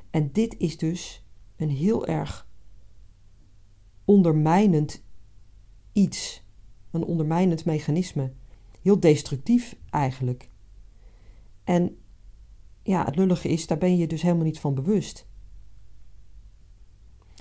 En 0.10 0.32
dit 0.32 0.58
is 0.58 0.78
dus 0.78 1.26
een 1.56 1.70
heel 1.70 2.08
erg 2.08 2.47
ondermijnend 4.08 5.04
iets, 5.92 6.44
een 6.92 7.04
ondermijnend 7.04 7.66
mechanisme. 7.66 8.32
Heel 8.82 9.00
destructief 9.00 9.76
eigenlijk. 9.90 10.50
En 11.64 11.98
ja, 12.84 13.06
het 13.06 13.16
lullige 13.16 13.50
is, 13.50 13.68
daar 13.68 13.78
ben 13.78 13.98
je 13.98 14.08
dus 14.08 14.22
helemaal 14.22 14.44
niet 14.44 14.60
van 14.60 14.76
bewust. 14.76 15.28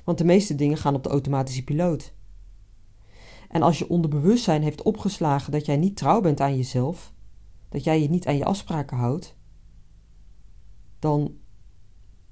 Want 0.04 0.18
de 0.18 0.24
meeste 0.24 0.54
dingen 0.54 0.76
gaan 0.76 0.94
op 0.94 1.02
de 1.02 1.08
automatische 1.08 1.64
piloot. 1.64 2.14
En 3.48 3.62
als 3.62 3.78
je 3.78 3.88
onderbewustzijn 3.88 4.62
heeft 4.62 4.82
opgeslagen 4.82 5.52
dat 5.52 5.66
jij 5.66 5.76
niet 5.76 5.96
trouw 5.96 6.20
bent 6.20 6.40
aan 6.40 6.56
jezelf, 6.56 7.12
dat 7.68 7.84
jij 7.84 8.02
je 8.02 8.08
niet 8.08 8.26
aan 8.26 8.36
je 8.36 8.44
afspraken 8.44 8.96
houdt, 8.96 9.36
dan, 10.98 11.36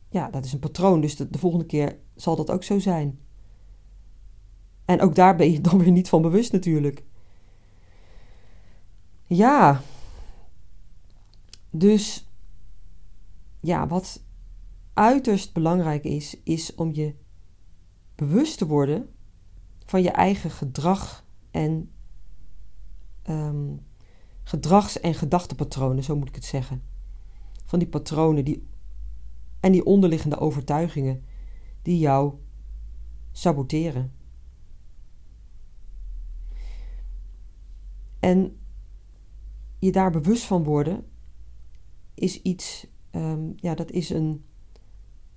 ja, 0.09 0.31
dat 0.31 0.45
is 0.45 0.53
een 0.53 0.59
patroon. 0.59 1.01
Dus 1.01 1.17
de 1.17 1.39
volgende 1.39 1.67
keer 1.67 1.99
zal 2.15 2.37
dat 2.37 2.51
ook 2.51 2.63
zo 2.63 2.79
zijn. 2.79 3.24
En 4.85 5.01
ook 5.01 5.15
daar 5.15 5.37
ben 5.37 5.53
je 5.53 5.61
dan 5.71 5.79
weer 5.79 5.91
niet 5.91 6.09
van 6.09 6.23
bewust 6.23 6.53
natuurlijk. 6.53 7.05
Ja. 9.27 9.81
Dus 11.71 12.29
ja, 13.61 13.87
wat 13.87 14.23
uiterst 14.95 15.53
belangrijk 15.53 16.05
is, 16.05 16.37
is 16.43 16.75
om 16.75 16.93
je 16.93 17.15
bewust 18.15 18.59
te 18.59 18.67
worden 18.67 19.09
van 19.87 20.03
je 20.03 20.11
eigen 20.11 20.51
gedrag 20.51 21.25
en 21.51 21.91
um, 23.29 23.81
gedrags- 24.43 25.01
en 25.01 25.15
gedachtepatronen, 25.15 26.05
zo 26.05 26.17
moet 26.17 26.29
ik 26.29 26.35
het 26.35 26.45
zeggen. 26.45 26.83
Van 27.65 27.79
die 27.79 27.89
patronen 27.89 28.45
die, 28.45 28.67
en 29.61 29.73
die 29.73 29.85
onderliggende 29.85 30.39
overtuigingen 30.39 31.25
die 31.83 31.99
jou 31.99 32.35
saboteren. 33.33 34.13
En 38.25 38.59
je 39.79 39.93
daar 39.93 40.11
bewust 40.11 40.45
van 40.45 40.65
worden 40.65 41.05
is 42.15 42.43
iets, 42.43 42.87
um, 43.11 43.53
ja, 43.57 43.75
dat 43.75 43.91
is 43.91 44.11
een. 44.11 44.45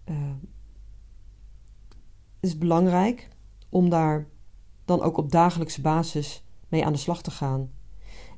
Uh, 0.06 0.34
is 2.40 2.58
belangrijk 2.58 3.30
om 3.70 3.90
daar 3.90 4.28
dan 4.86 5.02
ook 5.02 5.18
op 5.18 5.32
dagelijkse 5.32 5.82
basis 5.82 6.44
mee 6.68 6.86
aan 6.86 6.92
de 6.94 7.00
slag 7.00 7.22
te 7.22 7.32
gaan. 7.32 7.72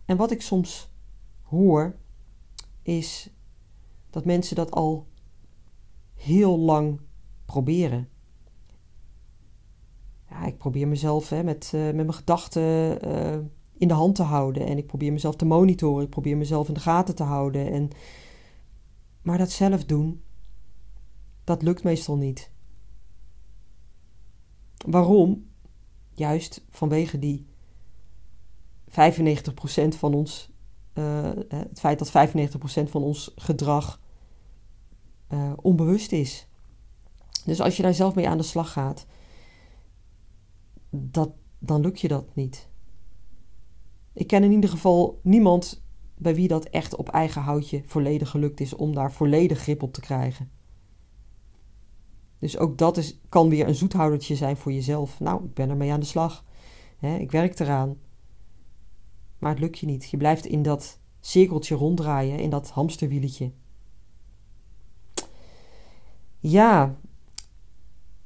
En 0.05 0.17
wat 0.17 0.31
ik 0.31 0.41
soms 0.41 0.91
hoor, 1.41 1.95
is 2.81 3.29
dat 4.09 4.25
mensen 4.25 4.55
dat 4.55 4.71
al 4.71 5.07
heel 6.13 6.59
lang 6.59 7.01
proberen. 7.45 8.09
Ja, 10.29 10.45
ik 10.45 10.57
probeer 10.57 10.87
mezelf 10.87 11.29
hè, 11.29 11.43
met, 11.43 11.71
uh, 11.75 11.85
met 11.85 11.95
mijn 11.95 12.13
gedachten 12.13 13.07
uh, 13.07 13.45
in 13.79 13.87
de 13.87 13.93
hand 13.93 14.15
te 14.15 14.23
houden. 14.23 14.65
En 14.65 14.77
ik 14.77 14.87
probeer 14.87 15.13
mezelf 15.13 15.35
te 15.35 15.45
monitoren. 15.45 16.03
Ik 16.03 16.09
probeer 16.09 16.37
mezelf 16.37 16.67
in 16.67 16.73
de 16.73 16.79
gaten 16.79 17.15
te 17.15 17.23
houden. 17.23 17.71
En... 17.71 17.89
Maar 19.21 19.37
dat 19.37 19.51
zelf 19.51 19.85
doen, 19.85 20.23
dat 21.43 21.61
lukt 21.61 21.83
meestal 21.83 22.17
niet. 22.17 22.51
Waarom? 24.87 25.47
Juist 26.13 26.65
vanwege 26.69 27.19
die 27.19 27.47
95% 28.89 28.93
van 29.97 30.13
ons, 30.13 30.49
uh, 30.93 31.31
het 31.47 31.79
feit 31.79 31.99
dat 31.99 32.29
95% 32.87 32.89
van 32.89 33.03
ons 33.03 33.31
gedrag 33.35 34.01
uh, 35.29 35.53
onbewust 35.55 36.11
is. 36.11 36.47
Dus 37.45 37.61
als 37.61 37.77
je 37.77 37.83
daar 37.83 37.93
zelf 37.93 38.15
mee 38.15 38.29
aan 38.29 38.37
de 38.37 38.43
slag 38.43 38.71
gaat, 38.71 39.05
dat, 40.89 41.31
dan 41.59 41.81
lukt 41.81 42.01
je 42.01 42.07
dat 42.07 42.35
niet. 42.35 42.68
Ik 44.19 44.27
ken 44.27 44.43
in 44.43 44.51
ieder 44.51 44.69
geval 44.69 45.19
niemand 45.23 45.83
bij 46.17 46.35
wie 46.35 46.47
dat 46.47 46.65
echt 46.65 46.95
op 46.95 47.09
eigen 47.09 47.41
houtje 47.41 47.81
volledig 47.85 48.29
gelukt 48.29 48.59
is 48.59 48.75
om 48.75 48.93
daar 48.93 49.11
volledig 49.11 49.59
grip 49.59 49.83
op 49.83 49.93
te 49.93 50.01
krijgen. 50.01 50.51
Dus 52.39 52.57
ook 52.57 52.77
dat 52.77 52.97
is, 52.97 53.19
kan 53.29 53.49
weer 53.49 53.67
een 53.67 53.75
zoethoudertje 53.75 54.35
zijn 54.35 54.57
voor 54.57 54.71
jezelf. 54.71 55.19
Nou, 55.19 55.43
ik 55.43 55.53
ben 55.53 55.69
ermee 55.69 55.91
aan 55.91 55.99
de 55.99 56.05
slag. 56.05 56.45
ik 56.99 57.31
werk 57.31 57.59
eraan. 57.59 57.97
Maar 59.37 59.51
het 59.51 59.59
lukt 59.59 59.79
je 59.79 59.85
niet. 59.85 60.09
Je 60.09 60.17
blijft 60.17 60.45
in 60.45 60.61
dat 60.61 60.99
cirkeltje 61.19 61.75
ronddraaien, 61.75 62.39
in 62.39 62.49
dat 62.49 62.69
hamsterwieletje. 62.69 63.51
Ja, 66.39 66.97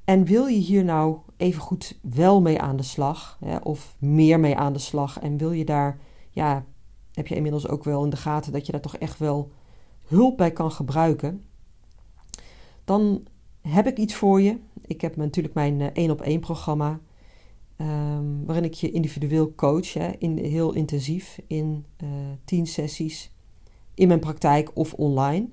en 0.04 0.26
wil 0.26 0.46
je 0.46 0.60
hier 0.60 0.84
nou 0.84 1.18
even 1.38 1.62
goed 1.62 2.00
wel 2.02 2.42
mee 2.42 2.60
aan 2.60 2.76
de 2.76 2.84
slag, 2.84 3.40
of 3.64 3.96
meer 4.00 4.40
mee 4.40 4.56
aan 4.56 4.74
de 4.74 4.80
slag, 4.80 5.20
en 5.20 5.38
wil 5.38 5.52
je 5.52 5.66
daar, 5.66 6.00
ja, 6.30 6.66
heb 7.14 7.28
je 7.28 7.36
inmiddels 7.36 7.68
ook 7.68 7.84
wel 7.84 8.04
in 8.04 8.10
de 8.10 8.16
gaten 8.16 8.52
dat 8.52 8.66
je 8.66 8.72
daar 8.72 8.82
toch 8.82 8.98
echt 8.98 9.20
wel 9.20 9.52
hulp 10.08 10.38
bij 10.38 10.52
kan 10.52 10.72
gebruiken, 10.72 11.44
dan 12.84 13.24
heb 13.62 13.88
ik 13.88 13.98
iets 13.98 14.16
voor 14.16 14.42
je. 14.42 14.60
Ik 14.86 15.02
heb 15.02 15.16
natuurlijk 15.16 15.54
mijn 15.54 15.82
eh, 15.82 15.88
één 15.94 16.12
op 16.12 16.22
één 16.22 16.40
programma, 16.40 17.00
um, 17.78 18.46
waarin 18.46 18.64
ik 18.64 18.74
je 18.74 18.92
individueel 18.92 19.56
coach, 19.56 19.94
hè, 19.94 20.12
in, 20.18 20.38
heel 20.38 20.74
intensief, 20.74 21.40
in 21.48 21.86
uh, 22.04 22.10
tien 22.46 22.68
sessies, 22.68 23.32
in 23.94 24.08
mijn 24.08 24.20
praktijk 24.20 24.72
of 24.74 24.94
online. 24.94 25.48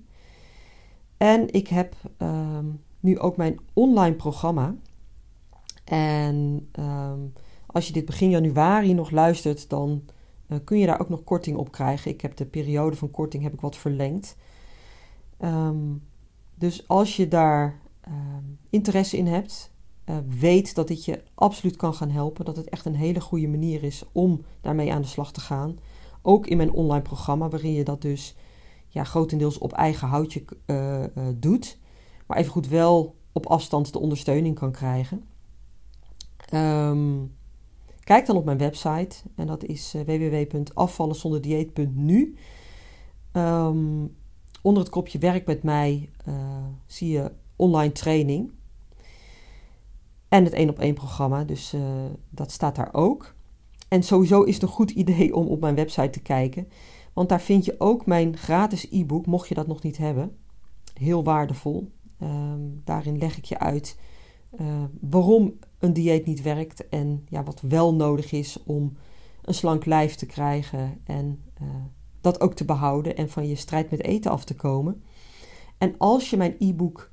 En 1.16 1.53
ik 1.53 1.69
heb 1.69 1.95
um, 2.19 2.81
nu 3.01 3.19
ook 3.19 3.37
mijn 3.37 3.61
online 3.73 4.14
programma. 4.14 4.75
En 5.90 6.68
um, 6.79 7.33
als 7.66 7.87
je 7.87 7.92
dit 7.92 8.05
begin 8.05 8.31
januari 8.31 8.94
nog 8.94 9.11
luistert, 9.11 9.68
dan 9.68 10.03
uh, 10.48 10.59
kun 10.64 10.79
je 10.79 10.87
daar 10.87 11.00
ook 11.00 11.09
nog 11.09 11.24
korting 11.24 11.57
op 11.57 11.72
krijgen. 11.72 12.11
Ik 12.11 12.20
heb 12.20 12.37
de 12.37 12.46
periode 12.46 12.96
van 12.96 13.11
korting 13.11 13.42
heb 13.42 13.53
ik 13.53 13.61
wat 13.61 13.76
verlengd. 13.76 14.37
Um, 15.38 16.03
dus 16.55 16.88
als 16.88 17.16
je 17.16 17.29
daar 17.29 17.81
um, 18.09 18.59
interesse 18.70 19.16
in 19.16 19.26
hebt, 19.26 19.72
uh, 20.07 20.16
weet 20.38 20.74
dat 20.74 20.88
dit 20.88 21.05
je 21.05 21.22
absoluut 21.35 21.76
kan 21.76 21.94
gaan 21.94 22.11
helpen. 22.11 22.44
Dat 22.44 22.57
het 22.57 22.68
echt 22.68 22.85
een 22.85 22.96
hele 22.96 23.20
goede 23.20 23.48
manier 23.48 23.83
is 23.83 24.05
om 24.12 24.44
daarmee 24.61 24.92
aan 24.92 25.03
de 25.03 25.09
slag 25.09 25.33
te 25.33 25.40
gaan. 25.40 25.79
Ook 26.22 26.46
in 26.46 26.57
mijn 26.57 26.72
online 26.72 27.03
programma, 27.03 27.48
waarin 27.48 27.72
je 27.72 27.85
dat 27.85 28.03
dus 28.03 28.37
ja, 28.88 29.05
grotendeels 29.05 29.59
op 29.59 29.72
eigen 29.72 30.09
houtje 30.09 30.44
uh, 30.66 31.05
doet 31.37 31.79
maar 32.31 32.38
even 32.38 32.53
goed 32.53 32.68
wel 32.68 33.16
op 33.33 33.46
afstand 33.46 33.92
de 33.92 33.98
ondersteuning 33.98 34.55
kan 34.55 34.72
krijgen. 34.72 35.24
Um, 36.55 37.35
kijk 38.05 38.27
dan 38.27 38.37
op 38.37 38.45
mijn 38.45 38.59
website 38.59 39.17
en 39.37 39.47
dat 39.47 39.65
is 39.65 39.95
uh, 39.95 40.03
www.afvallenzonderdieet.nu. 40.03 42.37
Um, 43.33 44.17
onder 44.63 44.83
het 44.83 44.93
kopje 44.93 45.19
werk 45.19 45.47
met 45.47 45.63
mij 45.63 46.09
uh, 46.29 46.35
zie 46.87 47.11
je 47.11 47.33
online 47.57 47.93
training 47.93 48.51
en 50.29 50.45
het 50.45 50.53
één 50.53 50.69
op 50.69 50.79
één 50.79 50.95
programma, 50.95 51.45
dus 51.45 51.75
uh, 51.75 51.83
dat 52.31 52.51
staat 52.51 52.77
daar 52.77 52.89
ook. 52.93 53.35
En 53.89 54.03
sowieso 54.03 54.43
is 54.43 54.55
het 54.55 54.63
een 54.63 54.69
goed 54.69 54.91
idee 54.91 55.35
om 55.35 55.47
op 55.47 55.61
mijn 55.61 55.75
website 55.75 56.11
te 56.11 56.21
kijken, 56.21 56.69
want 57.13 57.29
daar 57.29 57.41
vind 57.41 57.65
je 57.65 57.75
ook 57.79 58.07
mijn 58.07 58.37
gratis 58.37 58.87
e-book, 58.91 59.27
mocht 59.27 59.49
je 59.49 59.55
dat 59.55 59.67
nog 59.67 59.83
niet 59.83 59.97
hebben. 59.97 60.37
Heel 60.95 61.25
waardevol. 61.25 61.91
Ehm, 62.19 62.61
daarin 62.85 63.19
leg 63.19 63.37
ik 63.37 63.45
je 63.45 63.59
uit 63.59 63.99
uh, 64.61 64.85
waarom 65.01 65.59
een 65.79 65.93
dieet 65.93 66.27
niet 66.27 66.43
werkt 66.43 66.89
en 66.89 67.27
ja, 67.29 67.43
wat 67.43 67.61
wel 67.61 67.95
nodig 67.95 68.33
is 68.33 68.63
om 68.65 68.97
een 69.43 69.55
slank 69.55 69.85
lijf 69.85 70.15
te 70.15 70.27
krijgen 70.27 71.01
en 71.05 71.43
uh, 71.63 71.69
dat 72.21 72.41
ook 72.41 72.55
te 72.55 72.65
behouden 72.65 73.17
en 73.17 73.29
van 73.29 73.49
je 73.49 73.55
strijd 73.55 73.91
met 73.91 74.03
eten 74.03 74.31
af 74.31 74.45
te 74.45 74.55
komen. 74.55 75.03
En 75.79 75.95
als 75.99 76.31
je 76.31 76.37
mijn 76.37 76.57
e-book 76.59 77.11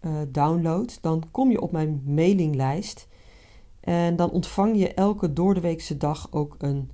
uh, 0.00 0.12
downloadt, 0.28 0.98
dan 1.02 1.22
kom 1.30 1.50
je 1.50 1.60
op 1.60 1.72
mijn 1.72 2.02
mailinglijst 2.06 3.08
en 3.80 4.16
dan 4.16 4.30
ontvang 4.30 4.78
je 4.78 4.94
elke 4.94 5.32
doordeweekse 5.32 5.96
dag 5.96 6.28
ook 6.32 6.54
een 6.58 6.90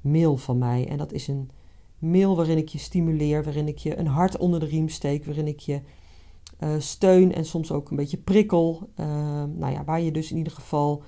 mail 0.00 0.36
van 0.36 0.58
mij. 0.58 0.88
En 0.88 0.98
dat 0.98 1.12
is 1.12 1.28
een 1.28 1.50
mail 1.98 2.36
waarin 2.36 2.58
ik 2.58 2.68
je 2.68 2.78
stimuleer, 2.78 3.44
waarin 3.44 3.68
ik 3.68 3.78
je 3.78 3.98
een 3.98 4.06
hart 4.06 4.36
onder 4.36 4.60
de 4.60 4.66
riem 4.66 4.88
steek, 4.88 5.24
waarin 5.24 5.46
ik 5.46 5.60
je 5.60 5.80
uh, 6.60 6.74
steun 6.78 7.34
en 7.34 7.44
soms 7.44 7.72
ook 7.72 7.90
een 7.90 7.96
beetje 7.96 8.16
prikkel. 8.16 8.90
Uh, 9.00 9.06
nou 9.44 9.72
ja, 9.72 9.84
waar 9.84 10.00
je 10.00 10.12
dus 10.12 10.30
in 10.30 10.36
ieder 10.36 10.52
geval 10.52 11.02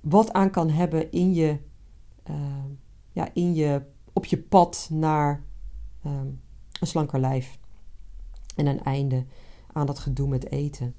wat 0.00 0.32
aan 0.32 0.50
kan 0.50 0.70
hebben 0.70 1.10
in 1.10 1.34
je, 1.34 1.58
uh, 2.30 2.36
ja, 3.12 3.28
in 3.34 3.54
je, 3.54 3.82
op 4.12 4.24
je 4.24 4.38
pad 4.38 4.88
naar 4.92 5.44
een 6.02 6.86
slanker 6.86 7.20
lijf. 7.20 7.58
En 8.56 8.66
een 8.66 8.82
einde 8.82 9.24
aan 9.72 9.86
dat 9.86 9.98
gedoe 9.98 10.28
met 10.28 10.50
eten. 10.50 10.94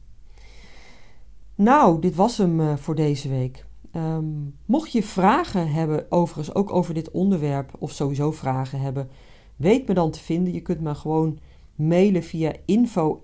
Nou, 1.56 2.01
dit 2.01 2.15
was 2.15 2.38
hem 2.38 2.77
voor 2.77 2.95
deze 2.95 3.30
week. 3.30 3.65
Um, 3.95 4.56
mocht 4.65 4.91
je 4.91 5.04
vragen 5.04 5.71
hebben, 5.71 6.12
overigens 6.12 6.56
ook 6.56 6.73
over 6.73 6.93
dit 6.93 7.12
onderwerp, 7.12 7.71
of 7.80 7.91
sowieso 7.91 8.32
vragen 8.32 8.80
hebben, 8.80 9.10
weet 9.56 9.88
me 9.88 9.93
dan 9.93 10.12
te 10.12 10.19
vinden. 10.19 10.54
Je 10.54 10.62
kunt 10.62 10.82
me 10.82 10.95
gewoon 10.95 11.39
mailen 11.75 12.23
via 12.23 12.54
info 12.65 13.19